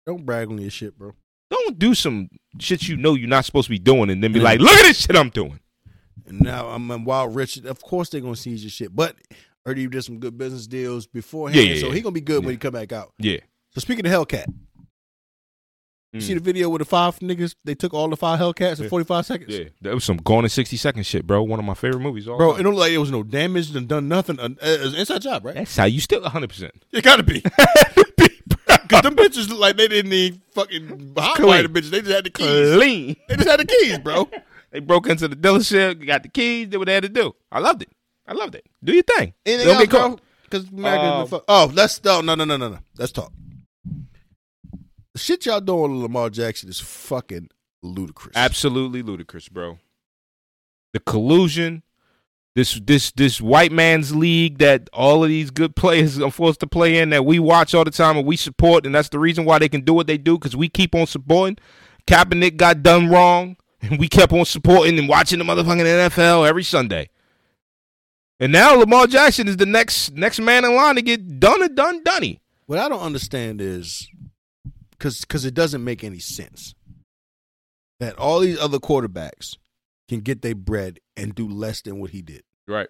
Don't 0.07 0.25
brag 0.25 0.49
on 0.49 0.57
your 0.57 0.71
shit, 0.71 0.97
bro. 0.97 1.13
Don't 1.49 1.77
do 1.77 1.93
some 1.93 2.29
shit 2.59 2.87
you 2.87 2.95
know 2.95 3.13
you're 3.13 3.27
not 3.27 3.43
supposed 3.43 3.65
to 3.65 3.71
be 3.71 3.79
doing 3.79 4.09
and 4.09 4.23
then 4.23 4.31
be 4.31 4.39
like, 4.39 4.61
look 4.61 4.71
at 4.71 4.83
this 4.83 5.01
shit 5.01 5.17
I'm 5.17 5.29
doing. 5.29 5.59
And 6.27 6.41
now 6.41 6.67
I'm 6.67 6.89
in 6.91 7.03
Wild 7.05 7.35
Rich. 7.35 7.57
Of 7.65 7.81
course 7.81 8.09
they're 8.09 8.21
gonna 8.21 8.35
seize 8.35 8.63
your 8.63 8.71
shit. 8.71 8.95
But 8.95 9.15
he 9.75 9.87
did 9.87 10.03
some 10.03 10.19
good 10.19 10.37
business 10.37 10.67
deals 10.67 11.07
beforehand. 11.07 11.59
Yeah, 11.63 11.73
yeah, 11.75 11.81
so 11.81 11.87
yeah. 11.87 11.93
he 11.95 12.01
gonna 12.01 12.13
be 12.13 12.21
good 12.21 12.43
when 12.45 12.53
he 12.53 12.57
come 12.57 12.73
back 12.73 12.91
out. 12.91 13.13
Yeah. 13.19 13.37
So 13.73 13.79
speaking 13.81 14.05
of 14.05 14.11
Hellcat, 14.11 14.45
you 16.13 16.21
Mm. 16.21 16.23
see 16.23 16.33
the 16.35 16.39
video 16.39 16.69
with 16.69 16.79
the 16.79 16.85
five 16.85 17.19
niggas? 17.19 17.55
They 17.65 17.75
took 17.75 17.93
all 17.93 18.07
the 18.07 18.15
five 18.15 18.39
Hellcats 18.39 18.77
in 18.77 18.83
Yeah. 18.83 18.89
45 18.89 19.25
seconds. 19.25 19.53
Yeah. 19.53 19.65
That 19.81 19.93
was 19.93 20.03
some 20.05 20.17
gone 20.17 20.45
in 20.45 20.49
60 20.49 20.77
seconds 20.77 21.05
shit, 21.07 21.27
bro. 21.27 21.43
One 21.43 21.59
of 21.59 21.65
my 21.65 21.73
favorite 21.73 21.99
movies. 21.99 22.27
All 22.27 22.37
Bro, 22.37 22.51
time. 22.53 22.59
it 22.61 22.63
don't 22.63 22.75
like 22.75 22.91
there 22.91 22.99
was 23.01 23.11
no 23.11 23.21
damage 23.23 23.75
and 23.75 23.87
done 23.87 24.07
nothing. 24.07 24.39
Uh, 24.39 24.49
It's 24.61 24.93
an 24.93 24.99
inside 24.99 25.21
job, 25.23 25.43
right? 25.45 25.55
That's 25.55 25.75
how 25.75 25.85
you 25.85 25.99
still 25.99 26.21
100%. 26.21 26.71
It 26.93 27.03
gotta 27.03 27.23
be. 27.23 27.41
Cause 28.87 29.01
them 29.01 29.15
bitches 29.15 29.49
look 29.49 29.59
like 29.59 29.77
they 29.77 29.87
didn't 29.87 30.11
need 30.11 30.39
fucking 30.51 31.13
hotwire 31.15 31.63
the 31.63 31.69
bitches. 31.69 31.89
They 31.89 32.01
just 32.01 32.11
had 32.11 32.23
the 32.23 32.29
keys. 32.29 32.75
Clean. 32.75 33.15
They 33.27 33.35
just 33.35 33.49
had 33.49 33.59
the 33.59 33.65
keys, 33.65 33.97
bro. 33.99 34.29
They 34.75 34.81
broke 34.81 35.07
into 35.07 35.29
the 35.29 35.37
dealership, 35.37 36.05
got 36.05 36.23
the 36.23 36.27
keys, 36.27 36.67
did 36.67 36.75
what 36.75 36.87
they 36.87 36.95
had 36.95 37.03
to 37.03 37.09
do. 37.09 37.33
I 37.49 37.59
loved 37.59 37.81
it. 37.81 37.87
I 38.27 38.33
loved 38.33 38.55
it. 38.55 38.65
Do 38.83 38.91
your 38.91 39.03
thing. 39.03 39.33
Anything 39.45 39.67
Don't 39.67 39.75
else, 39.77 39.85
get 39.85 39.89
caught. 39.89 40.21
Because 40.43 40.67
America. 40.67 41.01
Um, 41.01 41.27
Fuck- 41.27 41.45
oh, 41.47 41.71
let's 41.73 42.03
no, 42.03 42.19
no, 42.19 42.35
no, 42.35 42.43
no, 42.43 42.57
no, 42.57 42.67
no. 42.67 42.79
Let's 42.97 43.13
talk. 43.13 43.31
The 45.13 45.19
shit 45.19 45.45
y'all 45.45 45.61
doing 45.61 45.93
with 45.93 46.01
Lamar 46.01 46.29
Jackson 46.29 46.67
is 46.67 46.81
fucking 46.81 47.51
ludicrous. 47.81 48.35
Absolutely 48.35 49.01
ludicrous, 49.01 49.47
bro. 49.47 49.79
The 50.91 50.99
collusion, 50.99 51.83
this 52.53 52.77
this 52.83 53.11
this 53.11 53.39
white 53.39 53.71
man's 53.71 54.13
league 54.13 54.57
that 54.57 54.89
all 54.91 55.23
of 55.23 55.29
these 55.29 55.51
good 55.51 55.73
players 55.77 56.19
are 56.19 56.31
forced 56.31 56.59
to 56.59 56.67
play 56.67 56.97
in 56.97 57.11
that 57.11 57.23
we 57.23 57.39
watch 57.39 57.73
all 57.73 57.85
the 57.85 57.91
time 57.91 58.17
and 58.17 58.27
we 58.27 58.35
support, 58.35 58.85
and 58.85 58.93
that's 58.93 59.07
the 59.07 59.19
reason 59.19 59.45
why 59.45 59.57
they 59.57 59.69
can 59.69 59.85
do 59.85 59.93
what 59.93 60.07
they 60.07 60.17
do 60.17 60.37
because 60.37 60.53
we 60.53 60.67
keep 60.67 60.93
on 60.93 61.07
supporting. 61.07 61.57
Kaepernick 62.07 62.57
got 62.57 62.83
done 62.83 63.07
wrong, 63.07 63.55
and 63.81 63.99
we 63.99 64.07
kept 64.07 64.33
on 64.33 64.45
supporting 64.45 64.97
and 64.97 65.07
watching 65.07 65.39
the 65.39 65.45
motherfucking 65.45 65.85
NFL 65.85 66.47
every 66.47 66.63
Sunday. 66.63 67.09
And 68.39 68.51
now 68.51 68.75
Lamar 68.75 69.07
Jackson 69.07 69.47
is 69.47 69.57
the 69.57 69.65
next 69.65 70.13
next 70.13 70.39
man 70.39 70.65
in 70.65 70.75
line 70.75 70.95
to 70.95 71.01
get 71.01 71.39
done 71.39 71.63
and 71.63 71.75
done 71.75 72.03
dunny. 72.03 72.41
What 72.65 72.79
I 72.79 72.89
don't 72.89 73.01
understand 73.01 73.61
is 73.61 74.09
because 74.91 75.21
because 75.21 75.45
it 75.45 75.53
doesn't 75.53 75.83
make 75.83 76.03
any 76.03 76.19
sense 76.19 76.75
that 77.99 78.17
all 78.17 78.39
these 78.39 78.59
other 78.59 78.79
quarterbacks 78.79 79.57
can 80.09 80.19
get 80.19 80.41
their 80.41 80.55
bread 80.55 80.99
and 81.15 81.33
do 81.33 81.47
less 81.47 81.81
than 81.81 81.99
what 81.99 82.11
he 82.11 82.21
did. 82.21 82.43
Right. 82.67 82.89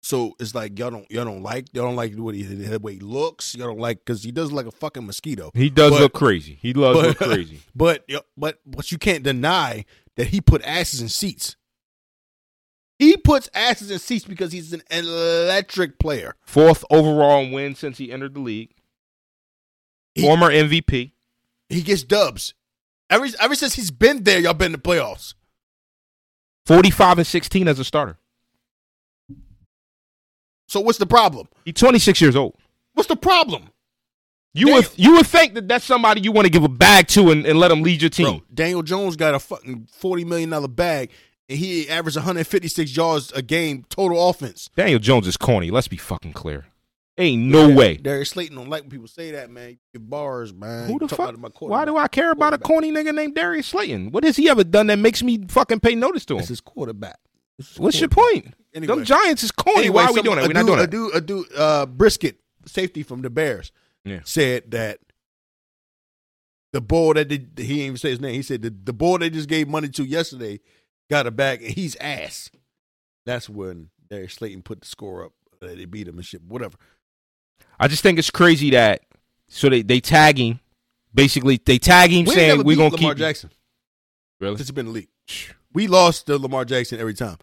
So 0.00 0.34
it's 0.38 0.54
like 0.54 0.78
y'all 0.78 0.90
don't 0.90 1.10
y'all 1.10 1.24
don't 1.24 1.42
like 1.42 1.66
y'all 1.74 1.84
don't 1.84 1.96
like 1.96 2.14
what 2.14 2.34
he 2.34 2.42
the 2.42 2.78
way 2.78 2.94
he 2.94 3.00
looks. 3.00 3.54
Y'all 3.54 3.66
don't 3.68 3.80
like 3.80 3.98
because 3.98 4.22
he 4.22 4.30
does 4.30 4.52
look 4.52 4.64
like 4.64 4.72
a 4.74 4.76
fucking 4.76 5.04
mosquito. 5.04 5.50
He 5.54 5.70
does 5.70 5.90
But- 5.92 6.00
look 6.00 6.12
crazy. 6.14 6.58
He 6.62 6.72
does 6.72 6.96
look 6.96 7.16
crazy. 7.18 7.60
But 7.74 8.08
but 8.36 8.60
but 8.64 8.90
you 8.92 8.98
can't 8.98 9.22
deny 9.24 9.84
that 10.16 10.28
he 10.28 10.40
put 10.40 10.62
asses 10.62 11.00
in 11.02 11.08
seats. 11.08 11.56
He 12.98 13.16
puts 13.16 13.48
asses 13.54 13.90
in 13.90 13.98
seats 13.98 14.24
because 14.24 14.50
he's 14.52 14.72
an 14.72 14.82
electric 14.90 15.98
player. 15.98 16.34
Fourth 16.42 16.84
overall 16.90 17.48
win 17.50 17.74
since 17.76 17.98
he 17.98 18.10
entered 18.12 18.34
the 18.34 18.40
league. 18.40 18.74
He- 20.14 20.22
Former 20.22 20.48
MVP. 20.50 21.12
He 21.68 21.82
gets 21.82 22.02
dubs. 22.02 22.54
Ever 23.10 23.26
ever 23.40 23.54
since 23.54 23.74
he's 23.74 23.90
been 23.90 24.22
there, 24.24 24.38
y'all 24.40 24.54
been 24.54 24.66
in 24.66 24.72
the 24.72 24.78
playoffs. 24.78 25.34
45 26.66 27.18
and 27.18 27.26
16 27.26 27.68
as 27.68 27.78
a 27.78 27.84
starter. 27.84 28.18
So 30.68 30.80
what's 30.80 30.98
the 30.98 31.06
problem? 31.06 31.48
He's 31.64 31.74
26 31.74 32.20
years 32.20 32.36
old. 32.36 32.54
What's 32.92 33.08
the 33.08 33.16
problem? 33.16 33.70
You 34.54 34.66
Damn. 34.66 34.74
would 34.74 34.90
you 34.96 35.12
would 35.14 35.26
think 35.26 35.54
that 35.54 35.68
that's 35.68 35.84
somebody 35.84 36.20
you 36.20 36.32
want 36.32 36.46
to 36.46 36.50
give 36.50 36.64
a 36.64 36.68
bag 36.68 37.08
to 37.08 37.30
and, 37.30 37.46
and 37.46 37.58
let 37.58 37.70
him 37.70 37.82
lead 37.82 38.02
your 38.02 38.10
team. 38.10 38.26
Bro, 38.26 38.42
Daniel 38.52 38.82
Jones 38.82 39.16
got 39.16 39.34
a 39.34 39.38
fucking 39.38 39.88
forty 39.92 40.24
million 40.24 40.50
dollar 40.50 40.68
bag, 40.68 41.10
and 41.48 41.58
he 41.58 41.88
averaged 41.88 42.16
156 42.16 42.96
yards 42.96 43.30
a 43.32 43.42
game 43.42 43.84
total 43.88 44.28
offense. 44.28 44.70
Daniel 44.74 44.98
Jones 44.98 45.26
is 45.26 45.36
corny. 45.36 45.70
Let's 45.70 45.88
be 45.88 45.96
fucking 45.96 46.32
clear. 46.32 46.66
Ain't 47.18 47.42
no 47.42 47.68
way. 47.68 47.96
Darius 47.96 48.30
Slayton 48.30 48.56
don't 48.56 48.68
like 48.68 48.82
when 48.82 48.90
people 48.90 49.08
say 49.08 49.32
that, 49.32 49.50
man. 49.50 49.78
Your 49.92 50.00
bars, 50.00 50.54
man. 50.54 50.88
Who 50.88 51.00
the 51.00 51.08
fuck? 51.08 51.34
Why 51.60 51.84
do. 51.84 51.96
I 51.96 52.06
care 52.06 52.30
about 52.30 52.54
a 52.54 52.58
corny 52.58 52.92
nigga 52.92 53.12
named 53.12 53.34
Darius 53.34 53.66
Slayton? 53.66 54.12
What 54.12 54.22
has 54.22 54.36
he 54.36 54.48
ever 54.48 54.62
done 54.62 54.86
that 54.86 55.00
makes 55.00 55.22
me 55.22 55.44
fucking 55.48 55.80
pay 55.80 55.96
notice 55.96 56.24
to 56.26 56.34
him? 56.34 56.38
That's 56.38 56.48
his 56.48 56.60
quarterback. 56.60 57.18
What's 57.76 57.98
your 58.00 58.08
point? 58.08 58.54
Anyway. 58.74 58.94
Them 58.94 59.04
Giants 59.04 59.42
is 59.42 59.50
corny. 59.50 59.80
Anyway, 59.80 59.94
Why 59.94 60.04
are 60.06 60.12
we 60.12 60.22
doing 60.22 60.36
that? 60.36 60.46
We're 60.46 60.52
not 60.52 60.66
doing 60.66 60.78
a 60.80 60.86
dude, 60.86 61.14
a 61.14 61.20
dude, 61.20 61.46
uh, 61.56 61.86
Brisker, 61.86 62.32
safety 62.66 63.02
from 63.02 63.22
the 63.22 63.30
Bears, 63.30 63.72
Yeah. 64.04 64.20
said 64.24 64.70
that 64.70 65.00
the 66.72 66.80
boy 66.80 67.14
that 67.14 67.26
did, 67.28 67.52
he 67.56 67.64
didn't 67.66 67.78
even 67.78 67.96
say 67.96 68.10
his 68.10 68.20
name. 68.20 68.34
He 68.34 68.42
said 68.42 68.62
the, 68.62 68.70
the 68.70 68.92
boy 68.92 69.18
they 69.18 69.30
just 69.30 69.48
gave 69.48 69.68
money 69.68 69.88
to 69.88 70.04
yesterday 70.04 70.60
got 71.10 71.26
a 71.26 71.30
bag 71.30 71.62
and 71.62 71.72
he's 71.72 71.96
ass. 71.96 72.50
That's 73.26 73.48
when 73.48 73.90
Darius 74.10 74.34
Slayton 74.34 74.62
put 74.62 74.82
the 74.82 74.86
score 74.86 75.24
up. 75.24 75.32
They 75.60 75.86
beat 75.86 76.06
him 76.06 76.16
and 76.18 76.24
shit. 76.24 76.42
Whatever. 76.42 76.76
I 77.80 77.88
just 77.88 78.02
think 78.02 78.18
it's 78.18 78.30
crazy 78.30 78.70
that 78.70 79.02
so 79.48 79.68
they 79.68 79.82
they 79.82 79.98
tag 80.00 80.38
him. 80.38 80.60
Basically, 81.14 81.58
they 81.64 81.78
tag 81.78 82.10
him 82.10 82.26
We 82.26 82.34
saying 82.34 82.62
we're 82.62 82.76
gonna 82.76 82.90
Lamar 82.94 82.98
keep 83.14 83.18
you." 83.18 83.24
Jackson 83.26 83.50
Really? 84.40 84.56
since 84.56 84.68
he's 84.68 84.74
been 84.74 84.92
league. 84.92 85.08
We 85.72 85.86
lost 85.86 86.26
to 86.26 86.38
Lamar 86.38 86.64
Jackson 86.64 87.00
every 87.00 87.14
time. 87.14 87.36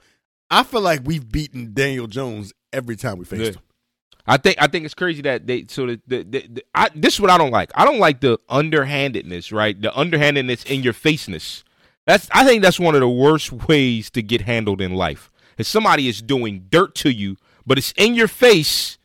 I 0.50 0.64
feel 0.64 0.82
like 0.82 1.02
we've 1.04 1.30
beaten 1.32 1.74
Daniel 1.74 2.08
Jones 2.08 2.54
every 2.74 2.96
time 2.96 3.18
we 3.18 3.26
faced 3.26 3.42
Yeah. 3.44 3.50
him. 3.52 3.60
I 4.28 4.38
think 4.38 4.58
I 4.60 4.66
think 4.68 4.86
it's 4.86 4.96
crazy 4.96 5.22
that 5.22 5.46
they 5.46 5.66
so 5.70 5.86
the, 5.86 6.02
the, 6.08 6.24
the, 6.24 6.48
the 6.50 6.66
I, 6.74 6.90
this 6.96 7.14
is 7.16 7.22
what 7.22 7.30
I 7.30 7.38
don't 7.38 7.52
like. 7.52 7.72
I 7.76 7.86
don't 7.86 8.00
like 8.00 8.22
the 8.22 8.40
underhandedness, 8.50 9.52
right? 9.52 9.80
The 9.80 9.96
underhandedness 9.96 10.64
in 10.64 10.82
your 10.82 10.94
faceness. 10.94 11.64
That's 12.08 12.28
I 12.32 12.44
think 12.44 12.64
that's 12.64 12.80
one 12.80 12.96
of 12.96 13.02
the 13.02 13.10
worst 13.10 13.52
ways 13.68 14.10
to 14.12 14.24
get 14.24 14.42
handled 14.42 14.82
in 14.82 14.96
life. 14.96 15.30
If 15.60 15.68
somebody 15.68 16.08
is 16.08 16.22
doing 16.24 16.66
dirt 16.70 16.96
to 16.96 17.12
you, 17.12 17.38
but 17.68 17.78
it's 17.78 17.94
in 17.98 18.16
your 18.16 18.28
face, 18.28 18.98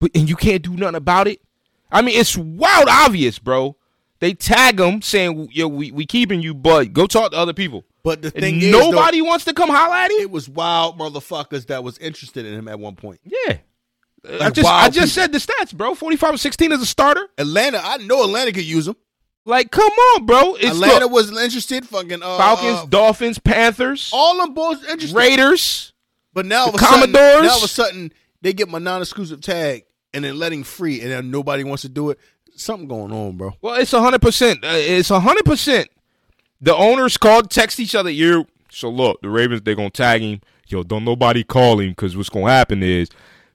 but 0.00 0.10
and 0.14 0.26
you 0.28 0.36
can't 0.36 0.62
do 0.62 0.74
nothing 0.74 0.96
about 0.96 1.28
it. 1.28 1.40
I 1.92 2.00
mean, 2.00 2.18
it's 2.18 2.36
wild 2.36 2.88
obvious, 2.88 3.38
bro. 3.38 3.76
They 4.20 4.32
tag 4.32 4.78
them 4.78 5.02
saying, 5.02 5.50
"Yo, 5.52 5.68
we 5.68 5.90
we 5.90 6.06
keeping 6.06 6.40
you, 6.40 6.54
but 6.54 6.94
go 6.94 7.06
talk 7.06 7.32
to 7.32 7.36
other 7.36 7.52
people." 7.52 7.84
But 8.06 8.22
the 8.22 8.30
thing 8.30 8.62
is, 8.62 8.70
though, 8.70 8.92
nobody 8.92 9.20
wants 9.20 9.46
to 9.46 9.52
come 9.52 9.68
holler 9.68 9.96
at 9.96 10.12
him. 10.12 10.20
it 10.20 10.30
was 10.30 10.48
wild 10.48 10.96
motherfuckers 10.96 11.66
that 11.66 11.82
was 11.82 11.98
interested 11.98 12.46
in 12.46 12.54
him 12.54 12.68
at 12.68 12.78
one 12.78 12.94
point. 12.94 13.18
Yeah. 13.24 13.58
I 14.40 14.50
just 14.50 14.68
I 14.68 14.88
just 14.90 15.12
said 15.12 15.32
the 15.32 15.38
stats, 15.38 15.76
bro. 15.76 15.96
45 15.96 16.30
and 16.30 16.40
16 16.40 16.70
as 16.70 16.80
a 16.80 16.86
starter. 16.86 17.26
Atlanta, 17.36 17.80
I 17.82 17.96
know 17.96 18.22
Atlanta 18.22 18.52
could 18.52 18.64
use 18.64 18.86
him. 18.86 18.94
Like, 19.44 19.72
come 19.72 19.90
on, 19.90 20.24
bro. 20.24 20.54
It's 20.54 20.66
Atlanta 20.66 21.06
look, 21.06 21.14
was 21.14 21.36
interested. 21.36 21.84
Fucking 21.84 22.22
uh, 22.22 22.36
Falcons, 22.36 22.78
uh, 22.78 22.86
Dolphins, 22.86 23.40
Panthers, 23.40 24.10
all 24.12 24.36
them 24.38 24.54
boys 24.54 24.84
interested. 24.84 25.16
Raiders. 25.16 25.92
but 26.32 26.46
now, 26.46 26.66
all 26.66 26.70
the 26.70 26.78
of 26.78 26.82
a 26.82 26.84
sudden, 26.84 27.12
Commodores. 27.12 27.42
now 27.42 27.50
all 27.50 27.58
of 27.58 27.64
a 27.64 27.68
sudden, 27.68 28.12
they 28.40 28.52
get 28.52 28.68
my 28.68 28.78
non-exclusive 28.78 29.40
tag 29.40 29.84
and 30.14 30.24
then 30.24 30.38
letting 30.38 30.62
free, 30.62 31.00
and 31.00 31.10
then 31.10 31.32
nobody 31.32 31.64
wants 31.64 31.82
to 31.82 31.88
do 31.88 32.10
it. 32.10 32.20
Something 32.54 32.86
going 32.86 33.12
on, 33.12 33.36
bro. 33.36 33.54
Well, 33.60 33.74
it's 33.74 33.92
100%. 33.92 34.52
Uh, 34.54 34.58
it's 34.62 35.10
100%. 35.10 35.86
The 36.60 36.74
owners 36.74 37.16
called, 37.16 37.50
text 37.50 37.78
each 37.80 37.94
other. 37.94 38.10
You 38.10 38.46
So, 38.70 38.88
look, 38.88 39.20
the 39.22 39.28
Ravens, 39.28 39.62
they're 39.62 39.74
going 39.74 39.90
to 39.90 39.96
tag 40.02 40.22
him. 40.22 40.40
Yo, 40.68 40.82
don't 40.82 41.04
nobody 41.04 41.44
call 41.44 41.80
him 41.80 41.90
because 41.90 42.16
what's 42.16 42.28
going 42.28 42.46
to 42.46 42.50
happen 42.52 42.82
is 42.82 43.08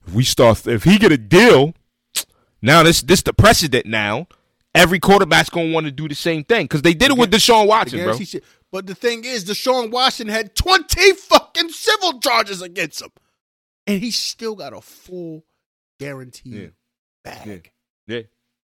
if 0.08 0.14
we 0.14 0.24
start, 0.24 0.66
if 0.68 0.84
he 0.84 0.98
get 0.98 1.12
a 1.12 1.18
deal, 1.18 1.74
now 2.62 2.84
this 2.84 3.02
this 3.02 3.22
the 3.22 3.34
precedent 3.34 3.86
now. 3.86 4.28
Every 4.74 5.00
quarterback's 5.00 5.50
going 5.50 5.68
to 5.68 5.74
want 5.74 5.86
to 5.88 5.92
do 5.92 6.08
the 6.08 6.16
same 6.16 6.46
thing 6.46 6.64
because 6.64 6.82
they 6.82 6.94
did 6.94 7.12
it 7.12 7.18
with 7.18 7.30
Deshaun 7.30 7.68
Watson, 7.68 8.06
bro. 8.06 8.18
shit. 8.18 8.42
But 8.72 8.88
the 8.88 8.96
thing 8.96 9.26
is, 9.26 9.44
Deshaun 9.44 9.92
Watson 9.92 10.30
had 10.30 10.56
20 10.56 11.12
fucking 11.12 11.68
civil 11.72 12.22
charges 12.22 12.62
against 12.62 13.02
him. 13.02 13.10
And 13.86 14.00
he 14.00 14.12
still 14.12 14.56
got 14.56 14.72
a 14.72 14.80
full 14.80 15.44
guaranteed 16.00 16.54
Yeah. 16.54 16.68
bag. 17.26 17.72
Yeah. 18.08 18.22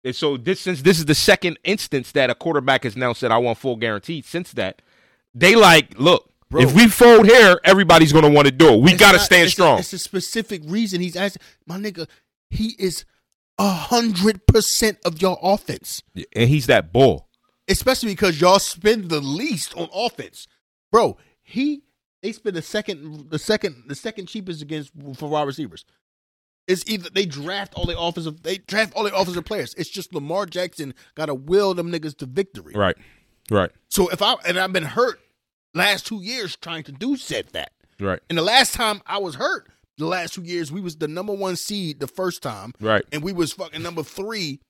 And 0.06 0.14
so 0.14 0.36
this 0.36 0.60
since 0.60 0.82
this 0.82 0.98
is 0.98 1.04
the 1.06 1.14
second 1.16 1.58
instance 1.64 2.12
that 2.12 2.30
a 2.30 2.34
quarterback 2.34 2.84
has 2.84 2.96
now 2.96 3.12
said 3.12 3.30
I 3.32 3.38
want 3.38 3.58
full 3.58 3.76
guarantee. 3.76 4.22
Since 4.22 4.52
that, 4.52 4.80
they 5.34 5.56
like 5.56 5.98
look. 5.98 6.30
Bro. 6.48 6.60
If 6.62 6.74
we 6.76 6.86
fold 6.86 7.26
here, 7.26 7.60
everybody's 7.64 8.12
gonna 8.12 8.30
want 8.30 8.46
to 8.46 8.52
do 8.52 8.68
it. 8.74 8.80
We 8.80 8.94
gotta 8.94 9.18
not- 9.18 9.26
stand 9.26 9.42
it's 9.46 9.52
a- 9.52 9.56
strong. 9.56 9.78
it's 9.80 9.92
a 9.92 9.98
specific 9.98 10.62
reason 10.64 11.00
he's 11.00 11.16
asking. 11.16 11.42
My 11.66 11.76
nigga, 11.76 12.06
he 12.50 12.76
is 12.78 13.04
a 13.58 13.68
hundred 13.68 14.46
percent 14.46 14.98
of 15.04 15.20
your 15.20 15.38
offense, 15.42 16.04
and 16.36 16.48
he's 16.48 16.66
that 16.66 16.92
bull. 16.92 17.26
especially 17.68 18.12
because 18.12 18.40
y'all 18.40 18.60
spend 18.60 19.08
the 19.08 19.20
least 19.20 19.74
on 19.76 19.88
offense, 19.92 20.46
bro. 20.92 21.16
He 21.42 21.82
they 22.22 22.30
spend 22.30 22.54
the 22.54 22.62
second, 22.62 23.28
the 23.30 23.40
second, 23.40 23.82
the 23.88 23.96
second 23.96 24.26
cheapest 24.26 24.62
against 24.62 24.92
for 25.16 25.28
wide 25.28 25.48
receivers. 25.48 25.84
It's 26.66 26.84
either 26.88 27.08
they 27.10 27.26
draft 27.26 27.74
all 27.74 27.84
the 27.86 27.98
offensive, 27.98 28.42
they 28.42 28.58
draft 28.58 28.92
all 28.94 29.04
the 29.04 29.14
offensive 29.14 29.44
players. 29.44 29.74
It's 29.74 29.88
just 29.90 30.12
Lamar 30.14 30.46
Jackson 30.46 30.94
got 31.14 31.26
to 31.26 31.34
will 31.34 31.74
them 31.74 31.90
niggas 31.92 32.16
to 32.18 32.26
victory. 32.26 32.74
Right. 32.74 32.96
Right. 33.50 33.70
So 33.88 34.08
if 34.08 34.20
I 34.22 34.34
and 34.46 34.58
I've 34.58 34.72
been 34.72 34.82
hurt 34.82 35.20
last 35.74 36.06
two 36.06 36.22
years 36.22 36.56
trying 36.56 36.82
to 36.84 36.92
do 36.92 37.16
said 37.16 37.46
that. 37.52 37.72
Right. 38.00 38.20
And 38.28 38.36
the 38.36 38.42
last 38.42 38.74
time 38.74 39.00
I 39.06 39.18
was 39.18 39.36
hurt, 39.36 39.68
the 39.98 40.06
last 40.06 40.34
two 40.34 40.42
years, 40.42 40.70
we 40.72 40.80
was 40.80 40.96
the 40.96 41.08
number 41.08 41.32
one 41.32 41.56
seed 41.56 42.00
the 42.00 42.06
first 42.06 42.42
time, 42.42 42.72
Right. 42.80 43.04
and 43.12 43.22
we 43.22 43.32
was 43.32 43.52
fucking 43.52 43.82
number 43.82 44.02
three, 44.02 44.60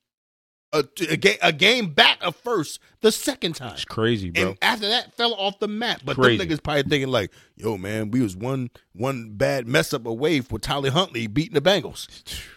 a, 0.80 1.12
a, 1.12 1.16
ga- 1.16 1.38
a 1.42 1.52
game 1.52 1.92
back 1.92 2.18
of 2.22 2.36
first 2.36 2.78
the 3.00 3.12
second 3.12 3.54
time. 3.54 3.72
It's 3.74 3.84
crazy, 3.84 4.30
bro. 4.30 4.42
And 4.50 4.58
after 4.62 4.88
that, 4.88 5.14
fell 5.14 5.34
off 5.34 5.58
the 5.58 5.68
map. 5.68 6.02
But 6.04 6.16
Crazy. 6.16 6.38
them 6.38 6.48
niggas 6.48 6.62
probably 6.62 6.82
thinking 6.84 7.08
like, 7.08 7.30
"Yo, 7.56 7.76
man, 7.76 8.10
we 8.10 8.20
was 8.20 8.36
one 8.36 8.70
one 8.92 9.30
bad 9.34 9.66
mess 9.66 9.92
up 9.94 10.06
away 10.06 10.40
for 10.40 10.58
Tyler 10.58 10.90
Huntley 10.90 11.26
beating 11.26 11.54
the 11.54 11.60
Bengals," 11.60 12.08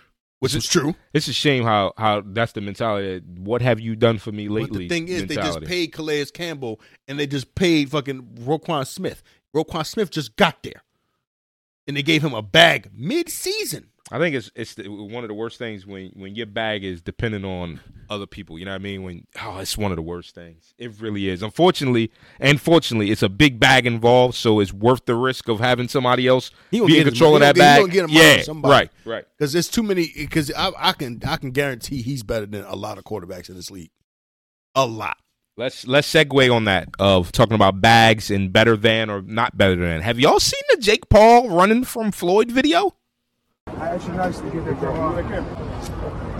which 0.40 0.54
was 0.54 0.68
true. 0.68 0.96
It's 1.14 1.28
a 1.28 1.34
shame 1.34 1.64
how 1.64 1.94
how 1.98 2.22
that's 2.26 2.54
the 2.54 2.62
mentality. 2.62 3.22
What 3.38 3.62
have 3.62 3.80
you 3.80 3.96
done 3.96 4.18
for 4.18 4.32
me 4.32 4.48
But 4.48 4.54
lately? 4.56 4.88
the 4.88 4.90
thing 4.90 5.08
is, 5.08 5.26
they 5.28 5.36
just 5.36 5.62
paid 5.64 5.92
Calais 5.94 6.26
Campbell 6.26 6.80
and 7.08 7.20
they 7.20 7.28
just 7.28 7.56
paid 7.56 7.90
fucking 7.92 8.22
Roquan 8.42 8.86
Smith. 8.88 9.22
Roquan 9.56 9.86
Smith 9.86 10.12
just 10.12 10.36
got 10.36 10.62
there, 10.64 10.84
and 11.90 11.98
they 11.98 12.04
gave 12.04 12.24
him 12.24 12.36
a 12.36 12.42
bag 12.44 12.92
mid-season. 12.96 13.90
I 14.12 14.18
think 14.20 14.36
it's 14.36 14.50
it's 14.56 14.76
the, 14.76 14.88
one 14.88 15.24
of 15.24 15.28
the 15.28 15.34
worst 15.34 15.58
things 15.58 15.86
when 15.86 16.12
when 16.16 16.36
your 16.36 16.46
bag 16.46 16.84
is 16.84 17.02
dependent 17.02 17.46
on 17.46 17.80
other 18.10 18.26
people. 18.26 18.58
You 18.58 18.66
know 18.66 18.72
what 18.72 18.76
I 18.82 18.84
mean? 18.84 19.04
When 19.04 19.26
oh, 19.42 19.58
it's 19.58 19.78
one 19.78 19.92
of 19.92 19.98
the 19.98 20.02
worst 20.02 20.34
things. 20.34 20.74
It 20.80 21.00
really 21.00 21.30
is. 21.30 21.44
Unfortunately, 21.44 22.12
and 22.40 22.60
fortunately, 22.60 23.12
it's 23.12 23.22
a 23.22 23.30
big 23.30 23.60
bag 23.60 23.86
involved, 23.86 24.36
so 24.36 24.60
it's 24.60 24.74
worth 24.74 25.06
the 25.06 25.16
risk 25.16 25.48
of 25.48 25.60
having 25.60 25.88
somebody 25.88 26.28
else 26.28 26.50
be 26.72 26.78
in 27.00 27.06
control 27.06 27.36
of 27.36 27.42
that 27.42 27.56
He 27.56 27.60
gonna- 27.62 27.76
he 27.76 27.84
bag. 27.86 27.92
get 27.92 28.04
of 28.06 28.10
yeah, 28.12 28.70
right, 28.70 28.92
right. 29.06 29.26
Because 29.38 29.54
there's 29.54 29.68
too 29.68 29.84
many. 29.84 30.12
Because 30.16 30.52
I, 30.54 30.72
I 30.78 30.92
can 30.94 31.22
I 31.28 31.38
can 31.38 31.52
guarantee 31.52 32.02
he's 32.02 32.24
better 32.24 32.46
than 32.46 32.64
a 32.66 32.76
lot 32.76 32.98
of 33.00 33.04
quarterbacks 33.04 33.50
in 33.50 33.56
this 33.56 33.70
league. 33.72 33.92
A 34.76 34.86
lot. 34.88 35.18
Let's 35.60 35.86
let's 35.86 36.12
segue 36.12 36.56
on 36.56 36.64
that 36.66 36.88
of 37.00 37.34
talking 37.34 37.54
about 37.54 37.82
bags 37.82 38.32
and 38.32 38.52
better 38.54 38.78
than 38.78 39.10
or 39.10 39.22
not 39.22 39.58
better 39.58 39.76
than. 39.76 40.02
Have 40.02 40.18
y'all 40.18 40.40
seen 40.40 40.62
Jake 40.80 41.10
Paul 41.10 41.50
running 41.50 41.84
from 41.84 42.12
Floyd 42.12 42.52
video? 42.52 42.96
What's 43.66 44.08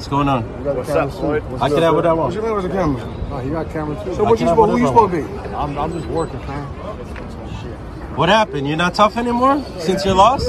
going 0.08 0.30
on? 0.30 0.44
What's 0.64 0.90
up, 0.92 1.12
Floyd? 1.12 1.44
I 1.62 1.68
can 1.70 1.82
have 1.82 1.94
what 1.96 2.06
I 2.06 2.14
What 2.14 2.18
want. 2.24 2.36
you 2.36 2.42
mean 2.42 2.54
with 2.56 2.64
the 2.64 2.70
camera? 2.70 3.02
Oh, 3.32 3.42
you 3.42 3.52
got 3.52 3.70
camera 3.70 3.96
too. 4.04 4.16
So 4.16 4.24
what 4.24 4.38
can 4.38 4.48
you 4.48 4.54
have 4.54 4.58
supposed, 4.58 4.72
who 4.72 4.78
you 4.80 4.88
supposed 4.88 5.14
to 5.14 5.22
be? 5.22 5.28
I'm, 5.56 5.78
I'm 5.78 5.92
just 5.94 6.08
working, 6.08 6.40
fam. 6.42 6.66
What 8.16 8.30
happened? 8.30 8.68
You're 8.68 8.78
not 8.78 8.96
tough 8.96 9.18
anymore 9.18 9.64
since 9.80 10.04
your 10.06 10.16
loss? 10.16 10.44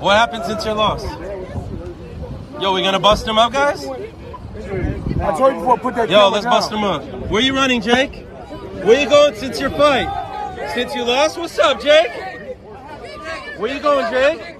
What 0.00 0.16
happened 0.16 0.44
since 0.44 0.64
your 0.64 0.74
loss? 0.74 1.04
Yo, 2.60 2.72
we 2.74 2.82
gonna 2.82 2.98
bust 3.00 3.26
him 3.26 3.38
up, 3.38 3.52
guys? 3.52 3.86
I 3.86 3.88
told 5.36 5.52
you 5.54 5.60
before, 5.60 5.78
put 5.78 5.94
that 5.94 6.10
Yo, 6.10 6.28
let's 6.28 6.44
down. 6.44 6.52
bust 6.52 6.70
him 6.72 6.82
up. 6.84 7.02
Where 7.30 7.40
you 7.42 7.54
running, 7.54 7.80
Jake? 7.80 8.26
Where 8.84 9.00
you 9.00 9.08
going 9.08 9.34
since 9.36 9.58
your 9.60 9.70
fight? 9.70 10.08
Since 10.74 10.94
you 10.94 11.04
lost? 11.04 11.38
What's 11.38 11.58
up, 11.58 11.80
Jake? 11.80 12.10
Where 13.58 13.74
you 13.74 13.80
going, 13.80 14.12
Jake? 14.12 14.56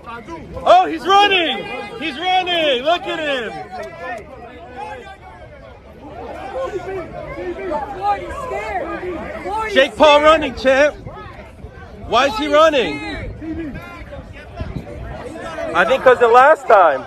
Oh, 0.65 0.87
he's 0.87 1.07
running! 1.07 1.65
He's 2.01 2.19
running! 2.19 2.83
Look 2.83 3.03
at 3.03 3.19
him! 3.19 3.53
Jake 9.73 9.95
Paul 9.97 10.23
running, 10.23 10.55
champ. 10.57 10.97
Why 12.09 12.27
is 12.27 12.37
he 12.39 12.53
running? 12.53 12.99
I 15.75 15.85
think 15.85 16.03
because 16.03 16.19
the 16.19 16.29
last 16.29 16.67
time. 16.67 17.05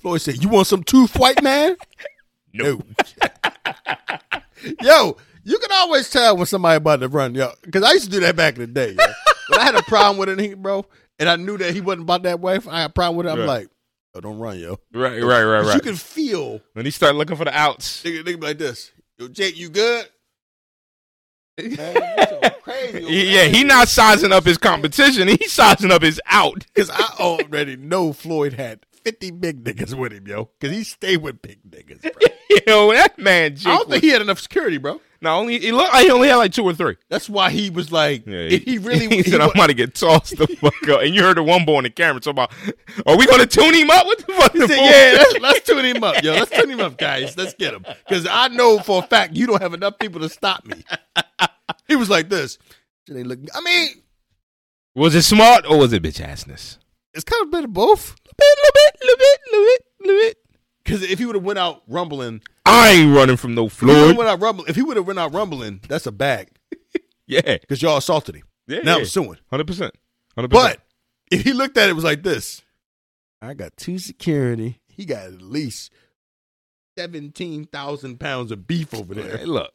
Floyd 0.00 0.20
said, 0.20 0.42
"You 0.42 0.50
want 0.50 0.66
some 0.68 0.84
tooth, 0.84 1.18
white 1.18 1.42
man?" 1.42 1.76
No. 2.56 2.80
yo, 4.82 5.16
you 5.44 5.58
can 5.58 5.70
always 5.72 6.10
tell 6.10 6.36
when 6.36 6.46
somebody 6.46 6.76
about 6.76 7.00
to 7.00 7.08
run, 7.08 7.34
yo. 7.34 7.52
Because 7.62 7.82
I 7.82 7.92
used 7.92 8.06
to 8.06 8.10
do 8.10 8.20
that 8.20 8.36
back 8.36 8.54
in 8.54 8.60
the 8.60 8.66
day. 8.66 8.90
Yo. 8.98 9.06
when 9.48 9.60
I 9.60 9.64
had 9.64 9.74
a 9.76 9.82
problem 9.82 10.16
with 10.18 10.28
it, 10.40 10.62
bro, 10.62 10.84
and 11.18 11.28
I 11.28 11.36
knew 11.36 11.56
that 11.58 11.72
he 11.74 11.80
wasn't 11.80 12.02
about 12.02 12.22
that 12.24 12.40
way. 12.40 12.58
I 12.68 12.80
had 12.82 12.90
a 12.90 12.92
problem 12.92 13.16
with 13.16 13.26
it. 13.26 13.30
I'm 13.30 13.38
Right. 13.40 13.46
like, 13.46 13.68
"Oh, 14.14 14.20
don't 14.20 14.38
run, 14.38 14.58
yo." 14.58 14.78
Right, 14.92 15.22
right, 15.22 15.42
right, 15.44 15.64
right. 15.64 15.74
You 15.74 15.80
can 15.80 15.96
feel 15.96 16.60
when 16.72 16.84
he 16.84 16.90
started 16.90 17.16
looking 17.18 17.36
for 17.36 17.44
the 17.44 17.56
outs. 17.56 18.02
nigga, 18.02 18.22
nigga 18.24 18.42
like 18.42 18.58
this. 18.58 18.90
Yo, 19.18 19.28
Jake, 19.28 19.56
you 19.56 19.68
good? 19.70 20.06
Man, 21.62 21.96
so 22.28 22.50
crazy. 22.62 23.02
Yeah, 23.08 23.44
he 23.44 23.64
not 23.64 23.88
sizing 23.88 24.30
up 24.30 24.44
his 24.44 24.58
competition. 24.58 25.26
He's 25.28 25.52
sizing 25.52 25.90
up 25.90 26.02
his 26.02 26.20
out. 26.26 26.64
Because 26.74 26.90
I 26.90 27.14
already 27.18 27.76
know 27.76 28.12
Floyd 28.12 28.52
had 28.52 28.84
50 29.06 29.30
big 29.30 29.62
niggas 29.62 29.94
with 29.94 30.12
him, 30.12 30.26
yo. 30.26 30.50
Because 30.58 30.76
he 30.76 30.82
stayed 30.82 31.18
with 31.18 31.40
big 31.40 31.60
niggas, 31.70 32.02
bro. 32.02 32.10
Yo, 32.66 32.92
that 32.92 33.16
man. 33.20 33.54
Jake 33.54 33.66
I 33.68 33.76
don't 33.76 33.88
was- 33.88 33.94
think 33.94 34.02
he 34.04 34.10
had 34.10 34.20
enough 34.20 34.40
security, 34.40 34.78
bro. 34.78 35.00
No, 35.22 35.36
only 35.36 35.58
he 35.60 35.70
looked 35.72 35.92
like 35.92 36.04
he 36.04 36.10
only 36.10 36.26
had 36.28 36.36
like 36.36 36.52
two 36.52 36.64
or 36.64 36.74
three. 36.74 36.96
That's 37.08 37.28
why 37.28 37.50
he 37.50 37.70
was 37.70 37.92
like, 37.92 38.26
Yeah, 38.26 38.38
if 38.38 38.64
he 38.64 38.78
really 38.78 39.06
he, 39.16 39.22
said, 39.22 39.38
wa- 39.38 39.44
"I'm 39.46 39.50
about 39.52 39.68
to 39.68 39.74
get 39.74 39.94
tossed 39.94 40.36
the 40.36 40.46
fuck 40.60 40.88
up." 40.88 41.02
And 41.02 41.14
you 41.14 41.22
heard 41.22 41.36
the 41.36 41.42
one 41.44 41.64
boy 41.64 41.76
on 41.76 41.84
the 41.84 41.90
camera 41.90 42.20
talking 42.20 42.32
about, 42.42 42.52
"Are 43.06 43.16
we 43.16 43.26
going 43.26 43.38
to 43.40 43.46
tune 43.46 43.72
him 43.74 43.88
up? 43.90 44.04
What 44.06 44.18
the 44.26 44.32
fuck?" 44.32 44.52
He 44.52 44.60
said, 44.66 44.70
yeah, 44.76 45.12
let's, 45.18 45.40
let's 45.40 45.60
tune 45.66 45.84
him 45.84 46.02
up, 46.02 46.22
yo. 46.24 46.32
Let's 46.32 46.50
tune 46.50 46.68
him 46.70 46.80
up, 46.80 46.98
guys. 46.98 47.36
Let's 47.36 47.54
get 47.54 47.72
him. 47.74 47.84
Because 48.06 48.26
I 48.28 48.48
know 48.48 48.78
for 48.80 49.04
a 49.04 49.06
fact 49.06 49.34
you 49.36 49.46
don't 49.46 49.62
have 49.62 49.72
enough 49.74 49.98
people 49.98 50.20
to 50.20 50.28
stop 50.28 50.66
me. 50.66 50.82
he 51.88 51.94
was 51.96 52.10
like 52.10 52.28
this. 52.28 52.58
They 53.06 53.22
look. 53.22 53.38
I 53.54 53.60
mean, 53.62 53.88
was 54.94 55.14
it 55.14 55.22
smart 55.22 55.64
or 55.68 55.78
was 55.78 55.92
it 55.92 56.02
bitch 56.02 56.20
assness? 56.24 56.78
It's 57.16 57.24
kind 57.24 57.42
of 57.42 57.48
a 57.48 57.50
bit 57.50 57.64
of 57.64 57.72
both. 57.72 58.14
A 58.14 58.42
little 58.42 58.70
bit, 58.74 58.96
little 59.02 59.16
bit, 59.18 59.40
little 59.50 59.66
bit, 59.66 59.82
little 60.00 60.20
bit. 60.20 60.36
Because 60.84 61.02
if 61.02 61.18
he 61.18 61.26
would 61.26 61.34
have 61.34 61.44
went 61.44 61.58
out 61.58 61.82
rumbling, 61.88 62.42
I 62.64 62.90
ain't 62.90 63.16
running 63.16 63.36
from 63.36 63.54
no 63.56 63.66
if 63.66 63.72
he 63.80 63.86
Floyd. 63.86 64.16
went 64.16 64.28
out 64.30 64.40
rumbling, 64.40 64.68
if 64.68 64.76
he 64.76 64.82
would 64.82 64.96
have 64.96 65.06
went 65.06 65.18
out 65.18 65.32
rumbling, 65.34 65.80
that's 65.88 66.06
a 66.06 66.12
bag. 66.12 66.48
Yeah, 67.28 67.40
Because 67.60 67.82
y'all 67.82 67.96
assaulted 67.96 68.36
him. 68.36 68.44
yeah. 68.68 68.82
now 68.84 68.92
yeah. 68.92 68.98
I'm 69.00 69.04
suing. 69.06 69.38
Hundred 69.50 69.66
percent, 69.66 69.92
hundred 70.36 70.48
percent. 70.52 70.78
But 70.78 71.36
if 71.36 71.42
he 71.42 71.52
looked 71.54 71.76
at 71.76 71.88
it, 71.88 71.90
it 71.90 71.94
was 71.94 72.04
like 72.04 72.22
this. 72.22 72.62
I 73.42 73.54
got 73.54 73.76
two 73.76 73.98
security. 73.98 74.80
He 74.86 75.04
got 75.06 75.24
at 75.26 75.42
least 75.42 75.92
seventeen 76.96 77.64
thousand 77.66 78.20
pounds 78.20 78.52
of 78.52 78.66
beef 78.68 78.94
over 78.94 79.12
there. 79.14 79.38
Hey, 79.38 79.44
look, 79.44 79.72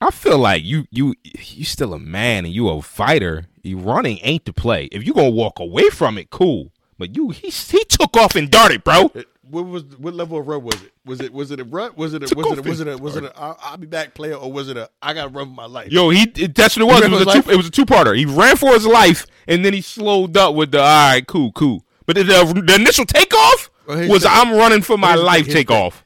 I 0.00 0.10
feel 0.10 0.38
like 0.38 0.64
you, 0.64 0.86
you, 0.90 1.14
you 1.24 1.64
still 1.64 1.92
a 1.92 1.98
man 1.98 2.44
and 2.46 2.54
you 2.54 2.68
a 2.68 2.80
fighter. 2.80 3.44
You 3.62 3.78
running 3.78 4.18
ain't 4.22 4.46
the 4.46 4.52
play. 4.52 4.86
If 4.86 5.06
you 5.06 5.12
gonna 5.12 5.30
walk 5.30 5.58
away 5.58 5.90
from 5.90 6.16
it, 6.16 6.30
cool. 6.30 6.72
But 6.98 7.14
you, 7.14 7.30
he, 7.30 7.48
he 7.50 7.84
took 7.84 8.16
off 8.16 8.34
and 8.34 8.50
darted, 8.50 8.82
bro. 8.84 9.10
What 9.42 9.66
was 9.66 9.82
what 9.98 10.14
level 10.14 10.38
of 10.38 10.46
run 10.46 10.62
was 10.62 10.80
it? 10.82 10.92
Was 11.04 11.20
it 11.20 11.32
was 11.32 11.50
it 11.50 11.58
a 11.60 11.64
run? 11.64 11.92
Was 11.96 12.14
it 12.14 12.22
a 12.22 12.26
Took 12.26 12.38
was 12.38 12.58
it 12.58 12.58
a, 12.64 12.68
was 12.68 12.80
it 12.80 12.88
a 12.88 12.96
was 12.96 13.16
it 13.16 13.24
a 13.24 13.36
I'll, 13.36 13.58
I'll 13.60 13.76
be 13.76 13.86
back 13.88 14.14
player 14.14 14.34
or 14.36 14.50
was 14.50 14.68
it 14.68 14.76
a 14.76 14.88
I 15.02 15.12
got 15.12 15.24
to 15.24 15.28
run 15.30 15.48
for 15.48 15.54
my 15.54 15.66
life? 15.66 15.90
Yo, 15.90 16.08
he 16.10 16.22
it- 16.36 16.54
that's 16.54 16.76
what 16.76 16.82
it 16.82 16.86
was. 16.86 17.02
It 17.02 17.10
was, 17.10 17.22
a 17.22 17.42
two, 17.42 17.50
it 17.50 17.56
was 17.56 17.66
a 17.66 17.70
two 17.70 17.84
parter. 17.84 18.16
He 18.16 18.26
ran 18.26 18.56
for 18.56 18.72
his 18.72 18.86
life 18.86 19.26
and 19.48 19.64
then 19.64 19.72
he 19.74 19.82
slowed 19.82 20.36
up 20.36 20.54
with 20.54 20.70
the 20.70 20.78
all 20.78 20.84
right, 21.10 21.26
cool, 21.26 21.50
cool. 21.52 21.84
But 22.06 22.16
the, 22.16 22.24
the, 22.24 22.62
the 22.64 22.74
initial 22.76 23.04
takeoff 23.04 23.70
Well, 23.88 24.08
was 24.08 24.24
I'm 24.24 24.52
running 24.56 24.82
for 24.82 24.96
my 24.96 25.16
life 25.16 25.48
takeoff. 25.48 26.04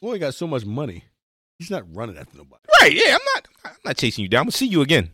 the- 0.00 0.10
he 0.12 0.18
got 0.18 0.34
so 0.34 0.46
much 0.48 0.64
money. 0.66 1.04
He's 1.58 1.70
not 1.70 1.84
running 1.94 2.16
after 2.18 2.38
nobody. 2.38 2.59
Right? 2.80 2.92
Yeah, 2.92 3.14
I'm 3.14 3.20
not. 3.34 3.48
I'm 3.64 3.72
not 3.84 3.96
chasing 3.96 4.22
you 4.22 4.28
down. 4.28 4.40
I'm 4.40 4.44
gonna 4.46 4.52
see 4.52 4.66
you 4.66 4.80
again. 4.80 5.10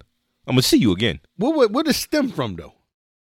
I'm 0.46 0.54
gonna 0.54 0.62
see 0.62 0.76
you 0.78 0.92
again. 0.92 1.20
What 1.36 1.54
what 1.54 1.70
what 1.70 1.86
does 1.86 1.96
stem 1.96 2.30
from 2.30 2.56
though? 2.56 2.74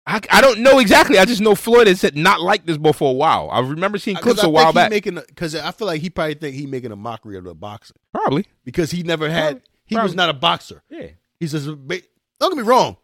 I, 0.07 0.21
I 0.29 0.39
don't 0.41 0.59
know 0.59 0.77
exactly. 0.77 1.17
I 1.17 1.25
just 1.25 1.41
know 1.41 1.55
Floyd 1.55 1.87
has 1.87 1.99
said 1.99 2.15
not 2.15 2.39
like 2.39 2.65
this 2.67 2.77
before 2.77 3.09
a 3.09 3.15
while. 3.15 3.49
I 3.51 3.59
remember 3.61 3.97
seeing 3.97 4.17
clips 4.17 4.43
a 4.43 4.49
while 4.49 4.71
back. 4.71 4.91
Making 4.91 5.15
because 5.15 5.55
I 5.55 5.71
feel 5.71 5.87
like 5.87 6.01
he 6.01 6.11
probably 6.11 6.35
think 6.35 6.55
he 6.55 6.67
making 6.67 6.91
a 6.91 6.95
mockery 6.95 7.37
of 7.37 7.43
the 7.43 7.55
boxing 7.55 7.95
Probably. 8.13 8.45
because 8.63 8.91
he 8.91 9.01
never 9.01 9.29
had 9.29 9.63
he 9.85 9.95
was 9.95 10.13
not 10.13 10.29
a 10.29 10.33
boxer. 10.33 10.83
Yeah. 10.89 11.07
He's 11.39 11.51
just 11.51 11.67
a, 11.67 11.75
don't 11.75 12.01
get 12.39 12.57
me 12.57 12.63
wrong. 12.63 12.97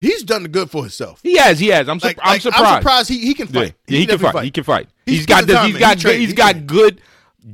He's 0.00 0.22
done 0.22 0.42
the 0.42 0.48
good 0.48 0.70
for 0.70 0.82
himself. 0.82 1.20
He 1.22 1.36
has. 1.38 1.58
He 1.58 1.68
has. 1.68 1.88
I'm, 1.88 1.98
sur- 1.98 2.08
Like, 2.08 2.18
I'm 2.22 2.34
like, 2.34 2.42
surprised. 2.42 2.64
I'm 2.64 2.82
surprised 2.82 3.08
he, 3.08 3.18
he 3.20 3.34
can 3.34 3.46
fight. 3.46 3.74
Yeah, 3.86 3.98
he, 3.98 4.06
can 4.06 4.16
definitely 4.16 4.32
fight. 4.32 4.44
He 4.44 4.50
can 4.50 4.64
fight. 4.64 4.88
He's 5.06 5.16
he's 5.18 5.26
got 5.26 5.46
this, 5.46 5.64
he's 5.64 5.78
got 5.78 5.96
He 5.96 6.02
good, 6.02 6.18
he's 6.18 6.28
He 6.30 6.34
got 6.34 6.66
good 6.66 7.00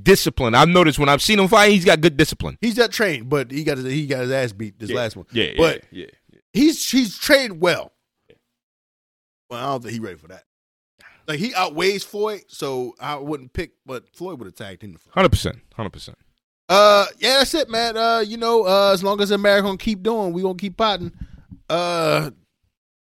discipline. 0.02 0.54
I've 0.54 0.68
noticed 0.68 0.98
when 0.98 1.08
I've 1.08 1.22
seen 1.22 1.38
him 1.38 1.48
fight, 1.48 1.72
he's 1.72 1.84
got 1.84 2.00
good 2.00 2.16
discipline. 2.16 2.58
He's 2.60 2.76
not 2.76 2.92
trained, 2.92 3.28
but 3.28 3.50
he 3.50 3.64
got 3.64 3.78
his, 3.78 3.86
he 3.92 4.06
got 4.06 4.20
his 4.22 4.30
ass 4.30 4.52
beat 4.52 4.78
this 4.78 4.90
Yeah. 4.90 4.96
last 4.96 5.16
one. 5.16 5.26
Yeah, 5.32 5.44
yeah, 5.44 5.52
but 5.56 5.84
yeah. 5.90 6.06
he's 6.52 6.88
he's 6.90 7.18
trained 7.18 7.60
well. 7.60 7.92
Well, 9.50 9.60
I 9.60 9.66
don't 9.72 9.82
think 9.82 9.94
he 9.94 10.00
ready 10.00 10.16
for 10.16 10.28
that. 10.28 10.44
Like 11.26 11.38
he 11.38 11.54
outweighs 11.54 12.04
Floyd, 12.04 12.42
so 12.48 12.94
I 13.00 13.16
wouldn't 13.16 13.52
pick, 13.52 13.72
but 13.86 14.04
Floyd 14.14 14.38
would 14.38 14.46
have 14.46 14.54
tagged 14.54 14.82
him. 14.82 14.96
Hundred 15.10 15.30
percent, 15.30 15.58
hundred 15.74 15.90
percent. 15.90 16.18
Uh, 16.68 17.06
yeah, 17.18 17.38
that's 17.38 17.54
it, 17.54 17.68
man. 17.68 17.96
Uh, 17.96 18.20
you 18.20 18.36
know, 18.36 18.64
uh, 18.66 18.92
as 18.92 19.02
long 19.02 19.20
as 19.20 19.30
America 19.32 19.62
gonna 19.66 19.76
keep 19.76 20.02
doing, 20.02 20.32
we 20.32 20.42
gonna 20.42 20.54
keep 20.54 20.76
potting. 20.76 21.12
Uh, 21.68 22.30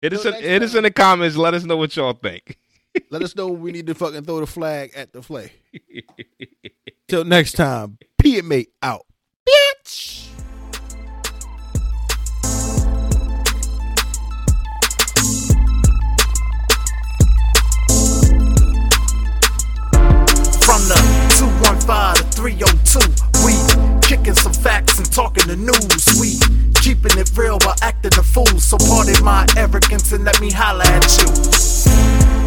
It 0.02 0.12
is. 0.12 0.22
Till 0.22 0.34
In, 0.34 0.40
next 0.40 0.46
it 0.52 0.62
is 0.62 0.74
in 0.74 0.82
the 0.84 0.90
comments. 0.90 1.36
Let 1.36 1.54
us 1.54 1.64
know 1.64 1.76
what 1.76 1.94
y'all 1.96 2.12
think. 2.12 2.58
Let 3.10 3.22
us 3.22 3.34
know 3.36 3.48
when 3.48 3.60
we 3.60 3.72
need 3.72 3.86
to 3.86 3.94
fucking 3.94 4.24
throw 4.24 4.40
the 4.40 4.46
flag 4.46 4.92
at 4.96 5.12
the 5.12 5.22
flag. 5.22 5.50
Till 7.08 7.24
next 7.24 7.52
time, 7.52 7.98
PMA 8.22 8.66
out, 8.82 9.06
bitch. 9.48 10.28
From 20.64 20.80
the 20.88 20.96
215 21.38 22.14
to 22.16 22.24
302, 22.32 23.24
we 23.44 24.00
kicking 24.00 24.34
some 24.34 24.52
facts 24.52 24.98
and 24.98 25.12
talking 25.12 25.46
the 25.46 25.56
news. 25.56 26.20
We 26.20 26.38
keeping 26.80 27.18
it 27.18 27.30
real 27.36 27.58
while 27.64 27.76
acting 27.82 28.12
a 28.18 28.22
fool. 28.22 28.46
So 28.46 28.76
pardon 28.78 29.22
my 29.24 29.46
arrogance 29.56 30.12
and 30.12 30.24
let 30.24 30.40
me 30.40 30.50
holler 30.50 30.84
at 30.84 31.18
you. 31.18 32.43